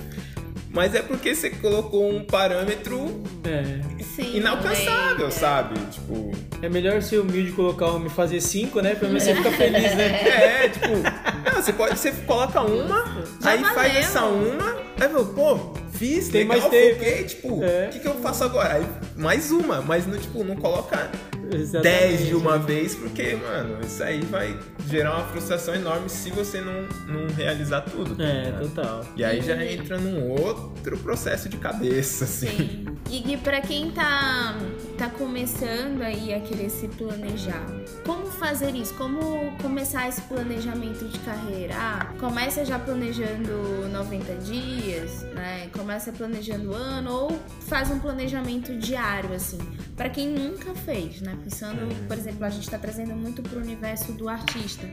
[0.71, 3.81] Mas é porque você colocou um parâmetro É.
[4.05, 5.31] Sim, inalcançável, também.
[5.31, 5.81] sabe?
[5.91, 6.31] Tipo.
[6.61, 8.95] É melhor ser humilde e colocar homem fazer 5, né?
[8.95, 10.29] Pelo menos você fica feliz, né?
[10.29, 13.97] É, tipo, não, você, pode, você coloca uma, Já aí faz valeu.
[13.99, 16.95] essa uma, aí fala, pô, fiz, Tem legal, mais tempo.
[16.99, 17.89] foquei, tipo, o É.
[17.89, 18.75] que, que eu faço agora?
[18.75, 18.87] Aí
[19.17, 21.11] mais uma, mas não, tipo, não coloca
[21.53, 21.99] Exatamente.
[22.09, 26.61] 10 de uma vez, porque, mano, isso aí vai gerar uma frustração enorme se você
[26.61, 28.15] não, não realizar tudo.
[28.17, 28.69] tá É, ligado?
[28.69, 29.05] total.
[29.17, 32.47] E aí já entra num outro processo de cabeça, assim.
[32.49, 32.85] Sim.
[33.11, 34.55] E, e para quem tá,
[34.99, 37.65] tá começando aí a querer se planejar,
[38.05, 38.93] como fazer isso?
[38.95, 41.75] Como começar esse planejamento de carreira?
[41.75, 45.69] Ah, começa já planejando 90 dias, né?
[45.89, 49.57] Começa planejando ano ou faz um planejamento diário, assim.
[49.97, 51.35] Para quem nunca fez, né?
[51.43, 54.87] Pensando, por exemplo, a gente tá trazendo muito pro universo do artista.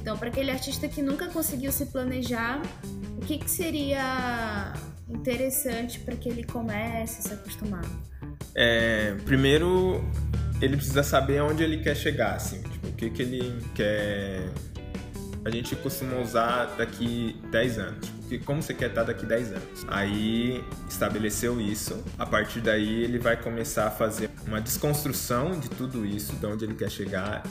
[0.00, 2.62] Então, para aquele artista que nunca conseguiu se planejar,
[3.16, 4.72] o que, que seria
[5.08, 7.84] interessante para que ele comece a se acostumar?
[8.54, 10.08] É, primeiro,
[10.62, 14.48] ele precisa saber aonde ele quer chegar, assim, tipo, o que, que ele quer.
[15.46, 18.04] A gente costuma usar daqui 10 anos.
[18.08, 19.86] Tipo, que- como você quer estar daqui 10 anos?
[19.86, 22.02] Aí estabeleceu isso.
[22.18, 26.64] A partir daí ele vai começar a fazer uma desconstrução de tudo isso, de onde
[26.64, 27.44] ele quer chegar,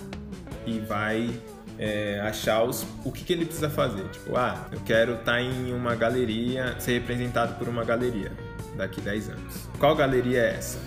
[0.66, 1.40] e vai
[1.80, 4.04] é, achar os, o que, que ele precisa fazer.
[4.10, 8.30] Tipo, ah, eu quero estar em uma galeria, ser representado por uma galeria
[8.76, 9.70] daqui 10 anos.
[9.80, 10.78] Qual galeria é essa?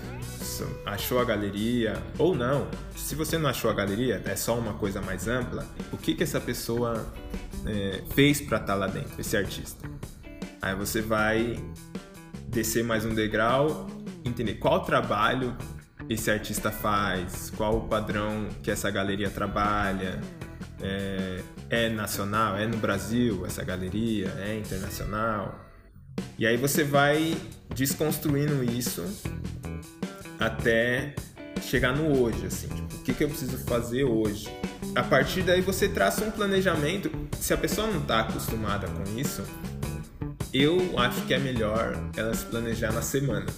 [0.86, 2.68] Achou a galeria ou não?
[2.96, 5.66] Se você não achou a galeria, é só uma coisa mais ampla.
[5.92, 7.06] O que, que essa pessoa
[7.66, 9.88] é, fez para estar tá lá dentro, esse artista?
[10.60, 11.56] Aí você vai
[12.48, 13.86] descer mais um degrau,
[14.24, 15.56] entender qual trabalho
[16.08, 20.20] esse artista faz, qual o padrão que essa galeria trabalha,
[20.80, 25.66] é, é, nacional, é no Brasil essa galeria, é internacional.
[26.38, 27.36] E aí você vai
[27.74, 29.04] desconstruindo isso
[30.38, 31.14] até
[31.62, 34.48] chegar no hoje, assim, tipo, o que, que eu preciso fazer hoje?
[34.94, 37.10] A partir daí você traça um planejamento.
[37.38, 39.42] Se a pessoa não está acostumada com isso,
[40.52, 43.46] eu acho que é melhor ela se planejar na semana.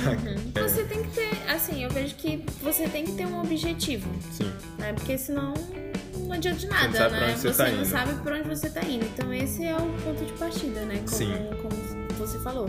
[0.00, 0.52] Uhum.
[0.54, 0.62] É.
[0.62, 4.08] Você tem que ter, assim, eu vejo que você tem que ter um objetivo.
[4.30, 4.50] Sim.
[4.78, 4.92] Né?
[4.92, 5.52] Porque senão
[6.30, 7.34] não adianta de nada, né?
[7.36, 9.04] Você, você tá não sabe por onde você tá indo.
[9.04, 10.96] Então esse é o ponto de partida, né?
[10.98, 11.32] Como, Sim.
[11.60, 12.66] como você falou.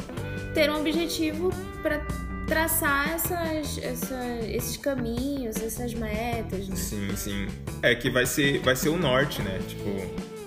[0.54, 1.50] Ter um objetivo
[1.82, 2.00] para
[2.48, 6.76] traçar essas, essa, esses caminhos, essas metas, né?
[6.76, 7.48] Sim, sim.
[7.82, 9.60] É que vai ser, vai ser o norte, né?
[9.68, 10.42] Tipo,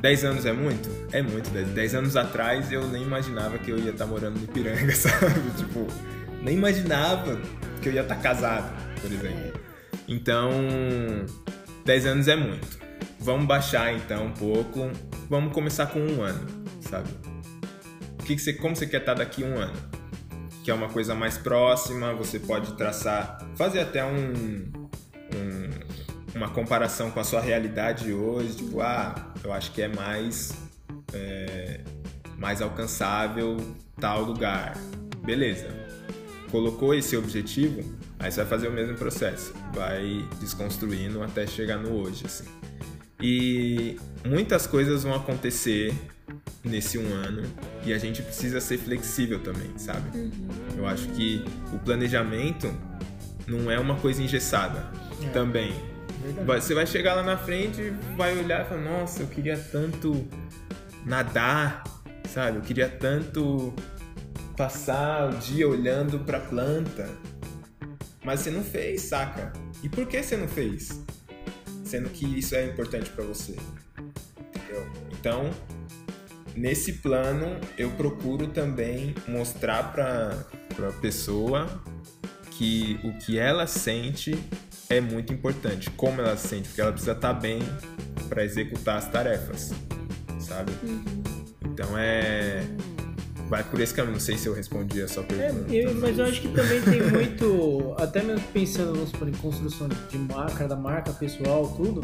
[0.00, 0.88] 10 anos é muito?
[1.12, 1.50] É muito.
[1.50, 5.50] 10 anos atrás eu nem imaginava que eu ia estar tá morando no Ipiranga, sabe?
[5.56, 5.86] Tipo,
[6.40, 7.40] nem imaginava
[7.82, 9.60] que eu ia estar tá casado, por exemplo.
[10.06, 10.52] Então,
[11.84, 12.78] 10 anos é muito.
[13.18, 14.90] Vamos baixar então um pouco.
[15.28, 16.46] Vamos começar com um ano,
[16.80, 17.08] sabe?
[18.36, 19.76] Que, você, como você quer estar tá daqui um ano?
[20.62, 24.32] Que é uma coisa mais próxima, você pode traçar, fazer até um,
[25.34, 25.70] um
[26.34, 30.52] uma comparação com a sua realidade hoje, tipo, ah, eu acho que é mais
[31.12, 31.80] é,
[32.38, 33.56] mais alcançável
[33.98, 34.76] tal lugar.
[35.24, 35.68] Beleza.
[36.50, 37.82] Colocou esse objetivo,
[38.18, 42.44] aí você vai fazer o mesmo processo, vai desconstruindo até chegar no hoje, assim.
[43.20, 45.94] E muitas coisas vão acontecer
[46.62, 47.42] nesse um ano
[47.84, 50.16] e a gente precisa ser flexível também, sabe?
[50.16, 50.48] Uhum.
[50.76, 52.72] Eu acho que o planejamento
[53.46, 54.90] não é uma coisa engessada
[55.22, 55.28] é.
[55.30, 55.72] também.
[56.22, 56.62] Verdade.
[56.62, 60.26] Você vai chegar lá na frente, vai olhar e falar, nossa, eu queria tanto
[61.06, 61.82] nadar,
[62.28, 62.58] sabe?
[62.58, 63.74] Eu queria tanto
[64.56, 67.08] passar o dia olhando pra planta.
[68.22, 69.52] Mas você não fez, saca?
[69.82, 71.00] E por que você não fez?
[71.82, 73.56] Sendo que isso é importante para você.
[74.54, 74.86] Entendeu?
[75.10, 75.50] Então,
[76.56, 81.68] nesse plano, eu procuro também mostrar pra, pra pessoa
[82.50, 84.36] que o que ela sente
[84.88, 85.90] é muito importante.
[85.90, 87.60] Como ela se sente, porque ela precisa estar bem
[88.28, 89.72] para executar as tarefas,
[90.38, 90.72] sabe?
[90.82, 91.22] Uhum.
[91.64, 92.62] Então é.
[93.50, 94.12] Vai por esse caminho.
[94.12, 95.74] Não sei se eu respondi a sua pergunta.
[95.74, 97.94] É, eu, mas eu acho que também tem muito.
[97.98, 102.00] até mesmo pensando vamos supor, em construção de marca, da marca pessoal, tudo.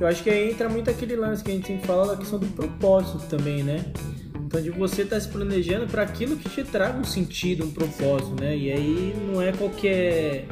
[0.00, 2.36] Eu acho que aí entra muito aquele lance que a gente sempre fala da questão
[2.36, 3.92] do propósito também, né?
[4.44, 7.70] Então, de você estar tá se planejando para aquilo que te traga um sentido, um
[7.70, 8.56] propósito, né?
[8.56, 10.46] E aí não é qualquer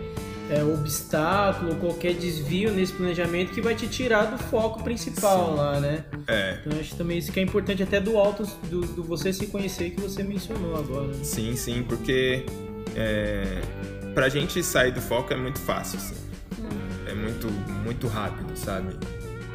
[0.50, 5.56] é, obstáculo, qualquer desvio nesse planejamento que vai te tirar do foco principal Sim.
[5.56, 6.04] lá, né?
[6.26, 6.58] É.
[6.60, 9.90] Então acho também isso que é importante até do alto, do, do você se conhecer
[9.90, 11.14] que você mencionou agora.
[11.22, 12.44] Sim, sim, porque
[12.96, 13.60] é,
[14.12, 16.16] pra gente sair do foco é muito fácil, assim.
[16.58, 16.68] Hum.
[17.06, 17.46] É muito,
[17.84, 18.96] muito rápido, sabe?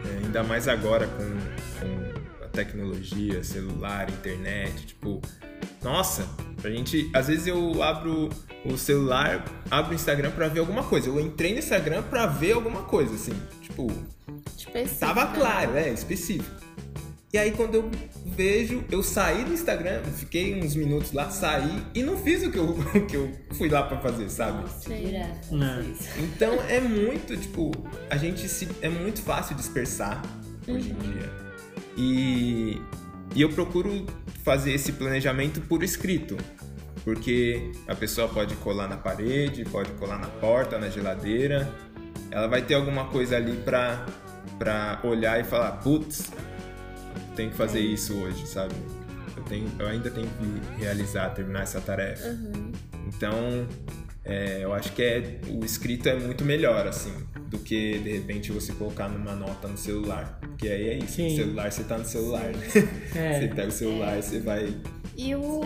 [0.05, 1.23] É, ainda mais agora com,
[2.55, 5.21] tecnologia, celular, internet, tipo...
[5.83, 6.27] Nossa,
[6.63, 7.09] a gente...
[7.13, 8.29] Às vezes eu abro
[8.65, 11.09] o celular, abro o Instagram para ver alguma coisa.
[11.09, 13.87] Eu entrei no Instagram para ver alguma coisa, assim, tipo.
[14.57, 14.99] Específico.
[14.99, 16.65] Tava claro, é, específico.
[17.31, 17.91] E aí quando eu
[18.25, 22.57] vejo, eu saí do Instagram, fiquei uns minutos lá, saí e não fiz o que
[22.57, 24.63] eu, o que eu fui lá para fazer, sabe?
[24.87, 25.53] Direto.
[26.17, 27.71] Então é muito, tipo,
[28.09, 28.69] a gente se.
[28.81, 30.23] É muito fácil dispersar
[30.65, 30.75] uhum.
[30.75, 31.11] hoje em uhum.
[31.11, 31.44] dia.
[31.97, 32.81] E,
[33.33, 34.05] e eu procuro
[34.43, 36.37] fazer esse planejamento por escrito
[37.05, 41.71] porque a pessoa pode colar na parede, pode colar na porta, na geladeira.
[42.31, 44.03] Ela vai ter alguma coisa ali pra,
[44.57, 46.31] pra olhar e falar: putz,
[47.35, 48.73] tem que fazer isso hoje, sabe?
[49.37, 52.27] Eu, tenho, eu ainda tenho que realizar, terminar essa tarefa.
[52.27, 52.71] Uhum.
[53.05, 53.67] Então,
[54.25, 57.13] é, eu acho que é, o escrito é muito melhor, assim,
[57.47, 60.39] do que de repente você colocar numa nota no celular.
[60.41, 61.29] Porque aí é isso, Sim.
[61.29, 62.67] no celular você tá no celular, né?
[63.15, 63.39] É.
[63.39, 64.75] Você pega o celular e você vai
[65.17, 65.61] e, o,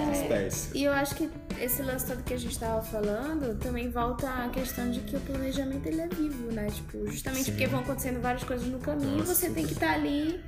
[0.76, 1.28] e eu acho que
[1.60, 5.20] esse lance todo que a gente estava falando também volta à questão de que o
[5.22, 6.68] planejamento ele é vivo, né?
[6.68, 7.52] Tipo, justamente Sim.
[7.54, 10.40] porque vão acontecendo várias coisas no caminho Nossa, você tem que estar tá ali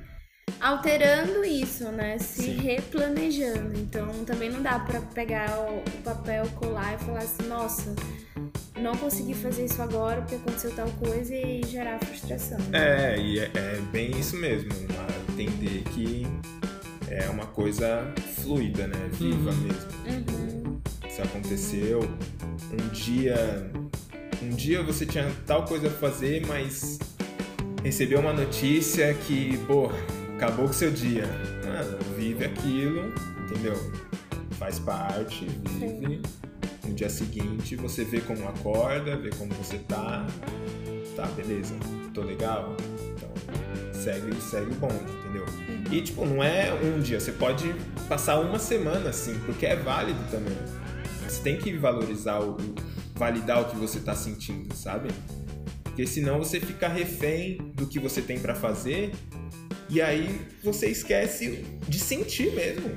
[0.62, 2.18] alterando isso, né?
[2.18, 2.56] Se Sim.
[2.58, 3.76] replanejando.
[3.78, 7.94] Então também não dá para pegar o, papel, colar e falar assim, nossa,
[8.80, 12.58] não conseguir fazer isso agora porque aconteceu tal coisa e gerar frustração.
[12.72, 14.70] É, e é, é bem isso mesmo.
[15.30, 16.26] Entender que
[17.10, 19.08] é uma coisa fluida, né?
[19.12, 19.56] Viva Uhum.
[19.56, 19.90] mesmo.
[20.06, 20.80] Uhum.
[21.08, 23.70] Isso aconteceu um dia.
[24.42, 26.98] Um dia você tinha tal coisa a fazer, mas
[27.82, 29.90] recebeu uma notícia que, pô,
[30.42, 31.24] acabou com o seu dia.
[31.64, 33.14] Mano, vive aquilo,
[33.44, 33.76] entendeu?
[34.58, 35.46] Faz parte,
[35.78, 36.20] vive.
[36.84, 40.26] No dia seguinte você vê como acorda, vê como você tá.
[41.14, 41.74] Tá, beleza,
[42.12, 42.76] tô legal.
[43.14, 43.30] Então
[43.92, 45.46] segue, segue o bonde, entendeu?
[45.92, 47.72] E tipo, não é um dia, você pode
[48.08, 50.58] passar uma semana assim, porque é válido também.
[51.24, 52.56] Você tem que valorizar o.
[53.14, 55.08] validar o que você tá sentindo, sabe?
[55.84, 59.12] Porque senão você fica refém do que você tem pra fazer
[59.92, 62.90] e aí você esquece de sentir mesmo,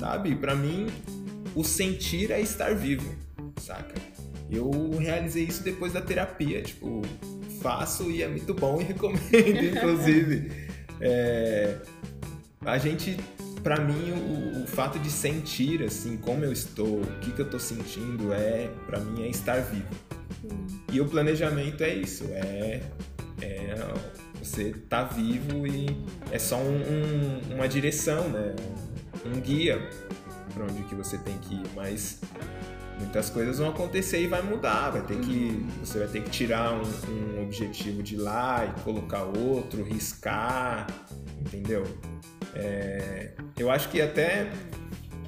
[0.00, 0.34] sabe?
[0.34, 0.86] Pra mim,
[1.54, 3.14] o sentir é estar vivo,
[3.60, 3.94] saca?
[4.50, 7.02] Eu realizei isso depois da terapia, tipo,
[7.60, 10.68] faço e é muito bom e recomendo, inclusive.
[11.00, 11.76] É,
[12.62, 13.16] a gente,
[13.62, 17.48] pra mim, o, o fato de sentir, assim, como eu estou, o que, que eu
[17.48, 19.86] tô sentindo, é, pra mim, é estar vivo.
[20.92, 22.82] E o planejamento é isso, é,
[23.40, 23.74] é
[24.48, 25.86] você tá vivo e
[26.30, 28.54] é só um- um- uma direção, né?
[29.24, 29.88] Um guia
[30.54, 32.20] para onde que você tem que ir, mas
[32.98, 36.72] muitas coisas vão acontecer e vai mudar, vai ter que você vai ter que tirar
[36.72, 36.82] um,
[37.38, 40.86] um objetivo de lá e colocar outro, riscar,
[41.40, 41.84] entendeu?
[42.54, 44.50] É, eu acho que até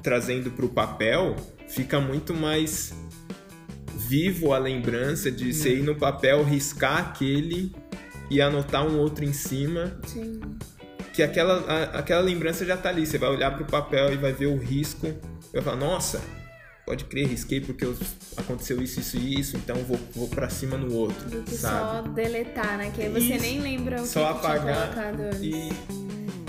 [0.03, 1.35] trazendo para o papel
[1.69, 2.93] fica muito mais
[3.95, 7.73] vivo a lembrança de você ir no papel, riscar aquele
[8.31, 10.39] e anotar um outro em cima, Sim.
[11.13, 13.05] que aquela, a- aquela lembrança já tá ali.
[13.05, 16.21] Você vai olhar pro papel e vai ver o risco, e vai falar, nossa,
[16.85, 17.95] pode crer, risquei porque eu-
[18.37, 22.07] aconteceu isso, isso e isso, então vou, vou pra cima no outro, Do que sabe?
[22.07, 22.91] só deletar, né?
[22.95, 23.41] Que aí você Isso.
[23.41, 25.41] nem lembra o Só que, que tinha apagar colocado antes.
[25.41, 25.69] e,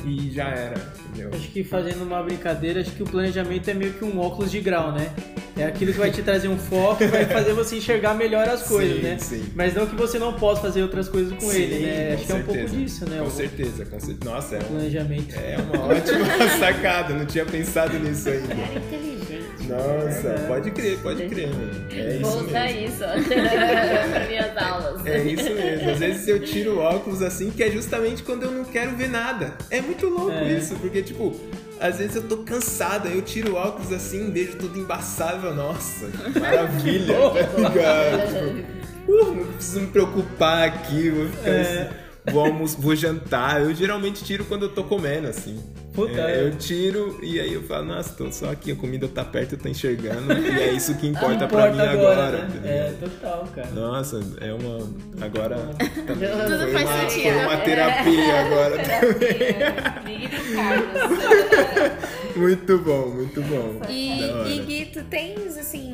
[0.04, 0.74] e já era,
[1.08, 1.30] entendeu?
[1.32, 4.60] Acho que fazendo uma brincadeira, acho que o planejamento é meio que um óculos de
[4.60, 5.10] grau, né?
[5.54, 8.62] É aquilo que vai te trazer um foco e vai fazer você enxergar melhor as
[8.62, 9.18] coisas, Sim, né?
[9.18, 9.44] sim.
[9.54, 12.06] Mas não que você não possa fazer outras coisas com Sim, ele, né?
[12.08, 12.76] com Acho que é um pouco certeza.
[12.76, 13.18] disso, né?
[13.18, 14.30] Com o certeza, com certeza.
[14.30, 15.34] Nossa, é, um- planejamento.
[15.36, 18.54] é uma ótima sacada, não tinha pensado nisso ainda.
[19.76, 21.86] Nossa, pode crer, pode crer, mano.
[21.90, 22.86] É Vou isso usar mesmo.
[22.86, 25.06] isso ó, nas minhas aulas.
[25.06, 25.90] É isso mesmo.
[25.90, 29.08] Às vezes eu tiro o óculos assim, que é justamente quando eu não quero ver
[29.08, 29.52] nada.
[29.70, 30.52] É muito louco É.
[30.52, 31.34] isso, porque tipo,
[31.80, 36.38] às vezes eu tô cansada, eu tiro o óculos assim, vejo tudo embaçado, nossa, que
[36.38, 38.56] maravilha, tá ligado?
[38.56, 41.60] Tipo, uh, não preciso me preocupar aqui, vou ficar É.
[41.60, 43.60] assim, vou, almoçar, vou jantar.
[43.62, 45.58] Eu geralmente tiro quando eu tô comendo, assim.
[45.92, 46.44] Puta, É, é.
[46.46, 49.58] eu tiro e aí eu falo, nossa, tô só aqui, a comida tá perto, eu
[49.58, 52.38] tô enxergando, e é isso que importa, pra mim agora.
[52.38, 52.60] tá né?
[52.64, 53.68] É, total, cara.
[53.72, 54.78] Nossa, é uma.
[55.20, 55.56] Agora.
[56.06, 57.32] também Tudo foi faz uma, sentido.
[57.34, 58.76] Foi uma terapia agora.
[60.04, 62.02] Miguel Carlos.
[62.36, 63.82] Muito bom, muito bom.
[63.90, 65.92] E, e Gui, tu tens, assim,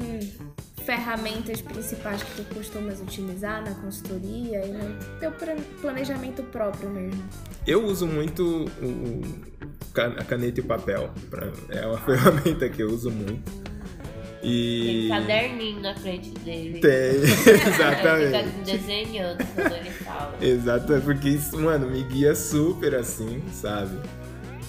[0.93, 7.22] ferramentas principais que tu costumas utilizar na consultoria e no teu plan- planejamento próprio mesmo?
[7.66, 9.20] Eu uso muito o,
[9.95, 11.11] a caneta e o papel.
[11.28, 13.68] pra- é uma ferramenta que eu uso muito.
[14.41, 15.09] Tem E.
[15.11, 16.80] caderninho na frente dele.
[16.80, 18.64] Tem, Fica exatamente.
[18.64, 20.39] desenhando quando ele fala.
[20.41, 23.99] Exato, porque isso, mano, me guia super assim, sabe?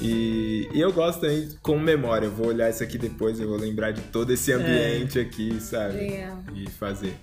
[0.01, 2.25] E, e eu gosto também com memória.
[2.27, 5.95] Eu vou olhar isso aqui depois, eu vou lembrar de todo esse ambiente aqui, sabe?
[5.97, 6.43] Legal.
[6.55, 7.15] E fazer.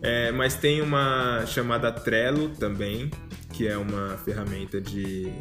[0.00, 3.10] É, mas tem uma chamada Trello também,
[3.52, 5.32] que é uma ferramenta de,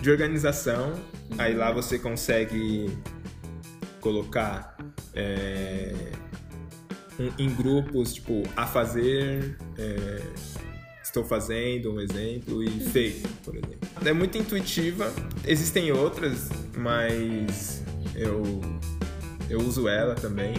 [0.00, 0.92] de organização.
[1.38, 2.90] Aí lá você consegue
[4.00, 4.76] colocar
[5.14, 5.94] é,
[7.18, 10.20] um- em grupos, tipo, a fazer, é,
[11.10, 13.88] estou fazendo, um exemplo, e feito, por exemplo.
[14.04, 15.12] É muito intuitiva,
[15.46, 17.82] existem outras, mas
[18.14, 18.60] eu,
[19.48, 20.54] eu uso ela também.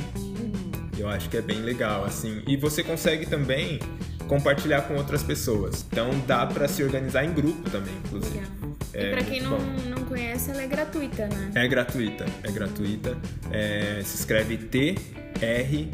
[0.98, 2.44] Eu acho que é bem legal, assim.
[2.46, 3.80] E você consegue também
[4.28, 5.84] compartilhar com outras pessoas.
[5.90, 8.40] Então dá pra se organizar em grupo também, inclusive.
[8.40, 8.52] Legal.
[8.94, 9.90] É e pra quem não, bom.
[9.90, 11.52] não conhece, ela é gratuita, né?
[11.56, 13.18] É gratuita, é gratuita.
[13.50, 14.96] É, se escreve T
[15.42, 15.90] R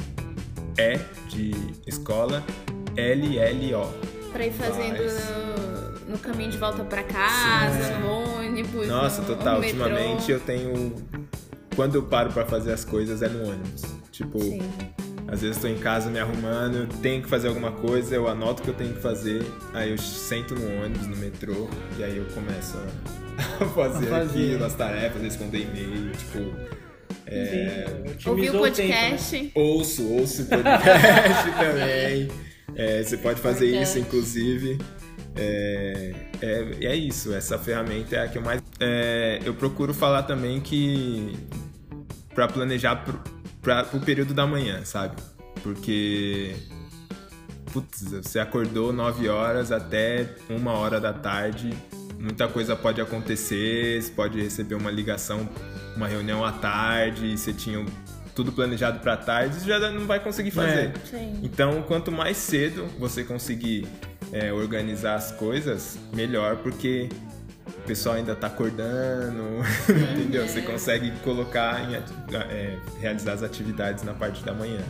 [0.78, 1.00] E
[1.30, 1.56] de
[1.86, 2.44] escola
[2.98, 4.17] L L O.
[4.38, 5.30] Pra ir fazendo Faz.
[6.06, 8.00] no, no caminho de volta pra casa, Sim.
[8.02, 8.88] no ônibus.
[8.88, 9.56] Nossa, no, total.
[9.56, 9.84] no metrô.
[9.84, 10.96] Ultimamente eu tenho
[11.76, 13.82] quando eu paro pra fazer as coisas é no ônibus.
[14.12, 14.62] Tipo, Sim.
[15.28, 18.64] às vezes tô em casa me arrumando, tenho que fazer alguma coisa, eu anoto o
[18.66, 21.68] que eu tenho que fazer, aí eu sento no ônibus, no metrô,
[21.98, 22.78] e aí eu começo
[23.60, 24.30] a fazer, A fazer.
[24.40, 26.56] aquilo, as tarefas, responder e-mail, tipo.
[27.26, 27.86] É,
[28.26, 29.32] Ouviu o podcast?
[29.32, 29.52] tempo, né?
[29.56, 32.47] Ouço, ouço o podcast também.
[32.78, 33.90] É, você pode fazer Importante.
[33.90, 34.78] isso, inclusive.
[35.36, 38.62] É, é, é isso, essa ferramenta é a que eu mais.
[38.80, 41.36] É, eu procuro falar também que.
[42.36, 43.04] para planejar
[43.62, 45.16] pra, pro período da manhã, sabe?
[45.64, 46.56] Porque.
[47.74, 51.72] Putz, você acordou 9 horas até 1 hora da tarde,
[52.18, 55.50] muita coisa pode acontecer, você pode receber uma ligação,
[55.96, 57.86] uma reunião à tarde, e você tinha
[58.38, 60.94] tudo planejado para tarde, você já não vai conseguir fazer.
[61.10, 61.40] Sim.
[61.42, 63.88] Então, quanto mais cedo você conseguir
[64.32, 67.10] é, organizar as coisas, melhor, porque
[67.66, 69.42] o pessoal ainda tá acordando,
[70.14, 70.48] entendeu?
[70.48, 74.82] Você consegue colocar, em, é, realizar as atividades na parte da manhã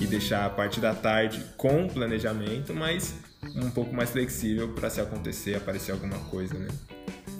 [0.00, 3.14] e deixar a parte da tarde com planejamento, mas
[3.56, 6.68] um pouco mais flexível para se acontecer, aparecer alguma coisa, né?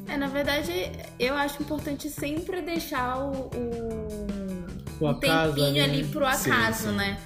[0.06, 6.02] É, na verdade, eu acho importante sempre deixar o, O um acaso tempinho ali, ali,
[6.02, 6.08] né?
[6.12, 6.96] pro Sim, acaso, sim.
[6.96, 7.18] né?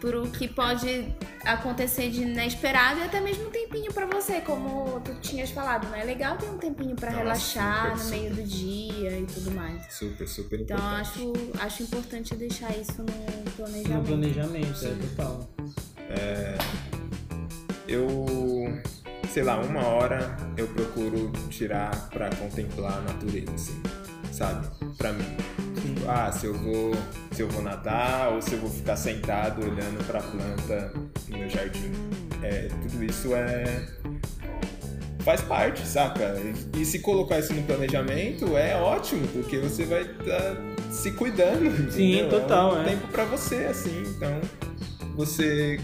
[0.00, 1.08] Pro que pode
[1.44, 6.02] acontecer de inesperado e até mesmo um tempinho pra você, como tu tinhas falado, né?
[6.02, 8.42] É legal ter um tempinho pra Nossa, relaxar super, no meio super.
[8.44, 9.94] do dia e tudo mais.
[9.94, 11.00] Super, super Então, importante.
[11.00, 11.32] acho,
[11.64, 13.04] acho importante deixar isso no
[13.44, 14.06] No planejamento.
[14.06, 15.48] planejamento, é total.
[17.88, 18.26] eu,
[19.32, 23.82] sei lá, uma hora eu procuro tirar pra contemplar a natureza, assim,
[24.32, 24.66] sabe?
[24.98, 25.24] Pra mim.
[25.94, 26.92] Tipo, ah, se eu vou,
[27.32, 30.92] se eu vou nadar ou se eu vou ficar sentado olhando pra planta
[31.28, 31.92] no meu jardim.
[32.42, 33.86] É, tudo isso é
[35.26, 36.36] faz parte, saca?
[36.74, 40.56] E, e se colocar isso no planejamento é ótimo, porque você vai estar
[40.88, 41.90] se cuidando.
[41.90, 42.40] Sim, entendeu?
[42.40, 42.78] total, é.
[42.78, 42.84] Um é.
[42.84, 44.04] tempo pra você, assim.
[44.06, 44.40] Então,
[45.16, 45.80] você,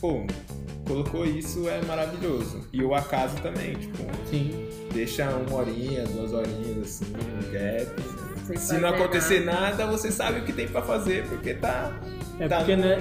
[0.00, 0.24] pô,
[0.86, 2.60] colocou isso é maravilhoso.
[2.72, 4.68] E o acaso também, tipo, Sim.
[4.92, 8.11] deixa uma horinha, duas horinhas assim, um gap.
[8.46, 9.86] Sem Se não acontecer nada.
[9.86, 11.92] você sabe o que tem pra fazer, porque tá.
[12.40, 12.98] É tá porque, no- né,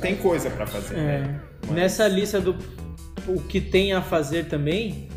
[0.00, 0.94] tem coisa pra fazer.
[0.94, 1.40] É, né?
[1.66, 2.56] Mas- nessa lista do
[3.26, 5.08] o que tem a fazer também,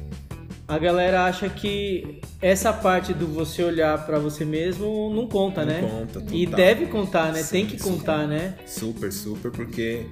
[0.68, 5.74] a galera acha que essa parte do você olhar pra você mesmo não conta, Não
[5.74, 5.82] né?
[5.82, 7.42] conta, e deve contar, né?
[7.44, 7.90] Sim, tem que sim.
[7.92, 8.56] contar, né?
[8.66, 10.06] Super, super, porque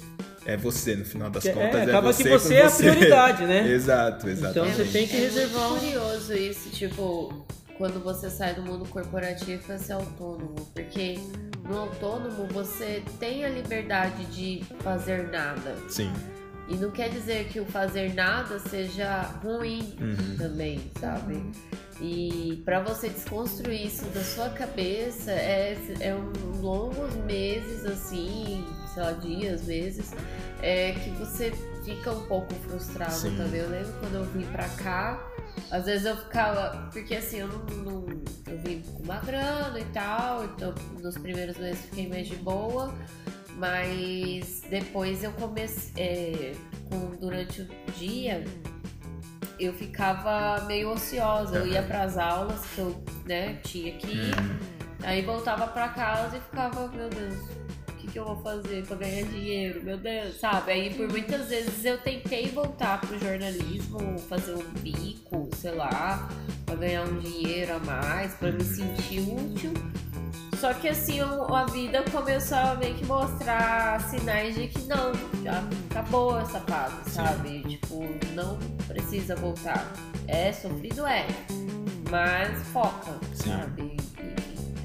[0.46, 1.76] é você, no final das É, contas.
[1.76, 2.84] É, acaba você que você é a você.
[2.84, 3.68] prioridade, né?
[3.74, 4.32] Exato, Então
[4.66, 4.76] exatamente.
[4.78, 5.80] você tem que É reservar um...
[5.80, 7.46] curioso isso, tipo,
[7.80, 11.18] quando você sai do mundo corporativo para ser autônomo, porque
[11.64, 15.76] no autônomo você tem a liberdade de fazer nada.
[15.88, 16.12] Sim.
[16.68, 20.38] E não quer dizer que o fazer nada seja ruim Uhum.
[20.38, 21.42] também, sabe?
[22.02, 28.64] E para você desconstruir isso da sua cabeça é, é um longos meses, assim,
[28.94, 30.12] sei lá, dias, meses,
[30.62, 31.52] é que você
[31.86, 33.38] fica um pouco frustrado Sim.
[33.38, 33.62] também.
[33.62, 35.26] Eu lembro quando eu vim pra cá,
[35.72, 36.90] às vezes eu ficava.
[36.92, 37.60] Porque assim, eu não.
[37.84, 38.06] não-
[38.48, 42.94] eu vim com uma grana e tal, então nos primeiros meses fiquei mais de boa.
[43.56, 45.92] Mas depois eu comecei.
[45.98, 46.56] é,
[46.90, 48.44] com- durante o dia,
[49.60, 51.58] eu ficava meio ociosa.
[51.58, 54.36] Eu ia pras aulas que eu né, tinha que ir.
[55.04, 57.36] Aí voltava pra casa e ficava, meu Deus,
[58.00, 59.84] que, que eu vou fazer pra ganhar dinheiro?
[59.84, 60.72] Meu Deus, sabe?
[60.72, 66.30] Aí por muitas vezes eu tentei voltar pro jornalismo, fazer um bico, sei lá,
[66.66, 69.74] pra ganhar um dinheiro a mais, pra me sentir útil.
[70.58, 75.64] Só que assim, a vida começou a meio que mostrar sinais de que não, já
[75.90, 77.62] acabou essa fase, sabe?
[77.64, 79.90] Tipo, não precisa voltar.
[80.28, 81.26] É sofrido, é.
[82.12, 83.52] Mas foca, Sim.
[83.52, 83.84] sabe?
[83.84, 84.34] Enfim,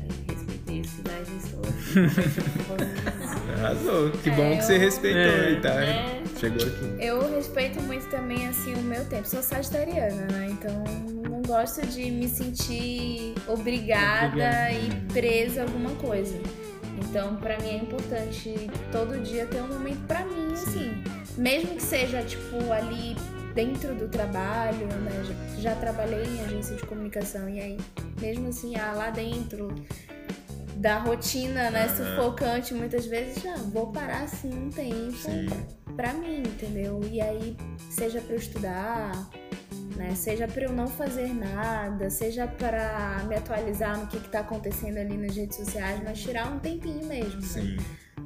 [0.02, 1.63] aí respeitei os sinais e estou aqui.
[3.58, 4.10] Arrasou.
[4.22, 5.50] Que bom É, que você eu- respeitou É.
[5.52, 5.68] e tá.
[5.84, 6.22] É.
[6.38, 6.96] Chegou aqui.
[7.04, 9.26] Eu respeito muito também, assim, o meu tempo.
[9.26, 10.48] Sou sagitariana, né?
[10.50, 10.84] Então
[11.30, 14.72] não gosto de me sentir obrigada Obrigada.
[14.72, 16.34] e presa a alguma coisa.
[17.08, 20.92] Então, pra mim é importante todo dia ter um momento pra mim, assim.
[21.36, 23.16] Mesmo que seja, tipo, ali
[23.54, 25.24] dentro do trabalho, né?
[25.56, 27.78] Já, já trabalhei em agência de comunicação e aí,
[28.20, 29.74] mesmo assim, ah, lá dentro
[30.76, 35.46] da rotina, né, sufocante, muitas vezes, já vou parar assim um tempo Sim.
[35.96, 37.00] pra mim, entendeu?
[37.10, 37.56] E aí,
[37.90, 39.12] seja pra eu estudar,
[39.96, 40.14] né?
[40.14, 44.98] Seja pra eu não fazer nada, seja pra me atualizar no que, que tá acontecendo
[44.98, 47.40] ali nas redes sociais, mas tirar um tempinho mesmo.
[47.40, 47.76] né?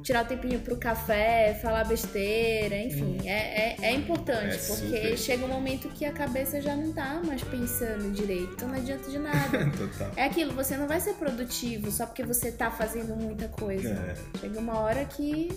[0.09, 4.65] Tirar o tempinho pro café, falar besteira, enfim, é, é, é importante, É porque
[4.97, 5.17] super.
[5.19, 9.07] chega um momento que a cabeça já não tá mais pensando direito, então não adianta
[9.07, 9.69] de nada.
[9.77, 10.11] Total.
[10.15, 13.89] É aquilo, você não vai ser produtivo só porque você tá fazendo muita coisa.
[13.89, 14.39] É.
[14.39, 15.49] Chega uma hora que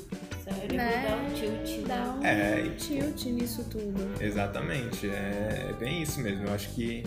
[0.45, 1.07] Sério, Né?
[1.09, 2.13] dá um tilt, dá né?
[2.21, 4.23] um É, e- tilt nisso tudo.
[4.23, 6.47] Exatamente, é, é bem isso mesmo.
[6.49, 7.07] Eu acho que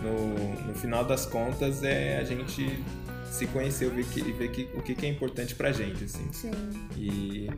[0.00, 2.82] no, no final das contas é a gente
[3.30, 6.26] se conhecer ver que, e ver que, o que, que é importante pra gente, assim.
[6.32, 6.50] Sim.
[6.96, 7.48] E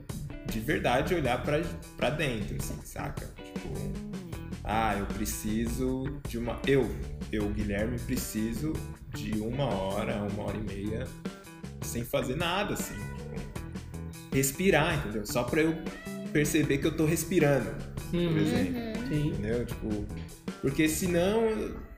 [0.47, 1.61] de verdade olhar pra,
[1.97, 3.27] pra dentro, assim, saca?
[3.37, 3.69] Tipo,
[4.65, 6.61] ah, eu preciso de uma.
[6.67, 6.91] Eu,
[7.33, 8.73] eu, Guilherme, preciso
[9.15, 11.07] de uma hora, uma hora e meia
[11.83, 12.95] sem fazer nada, assim.
[12.95, 15.25] Tipo, respirar, entendeu?
[15.27, 15.75] Só pra eu
[16.33, 17.71] perceber que eu tô respirando,
[18.11, 18.39] por Uhum.
[18.39, 19.09] exemplo.
[19.09, 19.29] Sim.
[19.29, 19.67] Entendeu?
[19.67, 20.07] Tipo,
[20.61, 21.43] porque senão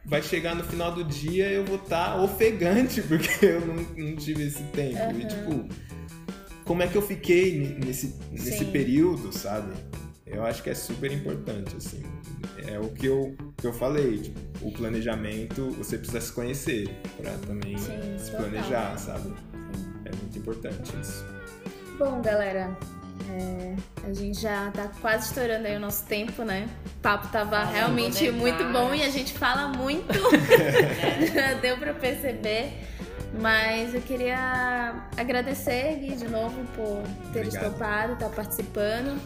[0.04, 4.44] vai chegar no final do dia eu vou estar ofegante porque eu não, não tive
[4.44, 5.18] esse tempo.
[5.18, 5.68] E tipo,
[6.64, 8.70] como é que eu fiquei nesse, nesse Sim.
[8.70, 9.72] período, sabe?
[10.26, 12.02] Eu acho que é super importante, assim.
[12.66, 16.88] É o que eu, que eu falei, tipo, o planejamento, você precisa se conhecer
[17.18, 18.48] pra também Sim, se total.
[18.48, 19.32] planejar, sabe?
[20.04, 21.24] É muito importante isso.
[21.98, 22.76] Bom, galera,
[23.30, 26.68] é, a gente já tá quase estourando aí o nosso tempo, né?
[26.86, 28.40] O papo tava Falando realmente demais.
[28.40, 30.12] muito bom e a gente fala muito.
[31.34, 32.72] Já Deu pra perceber.
[33.40, 37.02] Mas eu queria agradecer, Gui, de novo por
[37.32, 37.64] ter Obrigado.
[37.64, 39.18] estopado, estar participando.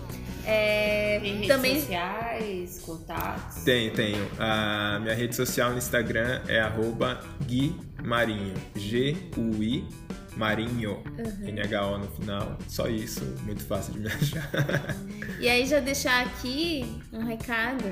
[0.44, 3.64] É, Tem redes também sociais, contatos.
[3.64, 4.28] Tenho, tenho.
[4.38, 7.74] A minha rede social no Instagram é arroba Gui
[8.04, 8.54] Marinho.
[8.76, 9.84] G-U-I
[10.36, 11.02] Marinho.
[11.42, 12.58] N-H-O no final.
[12.68, 13.22] Só isso.
[13.42, 14.50] Muito fácil de me achar.
[15.40, 17.84] E aí já deixar aqui um recado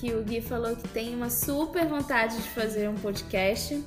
[0.00, 3.82] que o Gui falou que tem uma super vontade de fazer um podcast.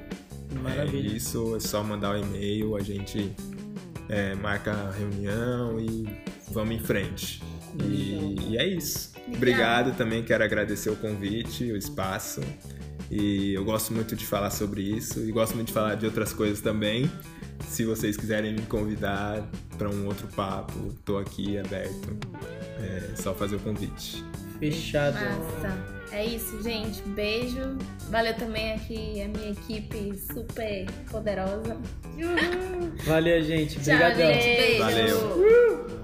[0.63, 1.13] Maravilha.
[1.13, 3.33] É isso, é só mandar o e-mail, a gente
[4.11, 6.05] é, marca a reunião e
[6.51, 7.41] vamos em frente.
[7.85, 9.13] E, e é isso.
[9.29, 12.41] Obrigado também, quero agradecer o convite, o espaço.
[13.09, 16.33] E eu gosto muito de falar sobre isso e gosto muito de falar de outras
[16.33, 17.11] coisas também.
[17.69, 19.49] Se vocês quiserem me convidar
[19.79, 22.17] para um outro papo, tô aqui aberto.
[22.81, 24.25] É só fazer o convite.
[24.59, 25.15] Fechado.
[25.15, 26.00] Massa.
[26.13, 27.01] É isso, gente.
[27.03, 27.79] Beijo.
[28.11, 31.77] Valeu também aqui a minha equipe super poderosa.
[33.05, 33.79] Valeu, gente.
[33.79, 34.17] Obrigadão.
[34.17, 34.57] Tchau, gente.
[34.57, 35.17] Beijo.
[35.19, 36.01] Valeu.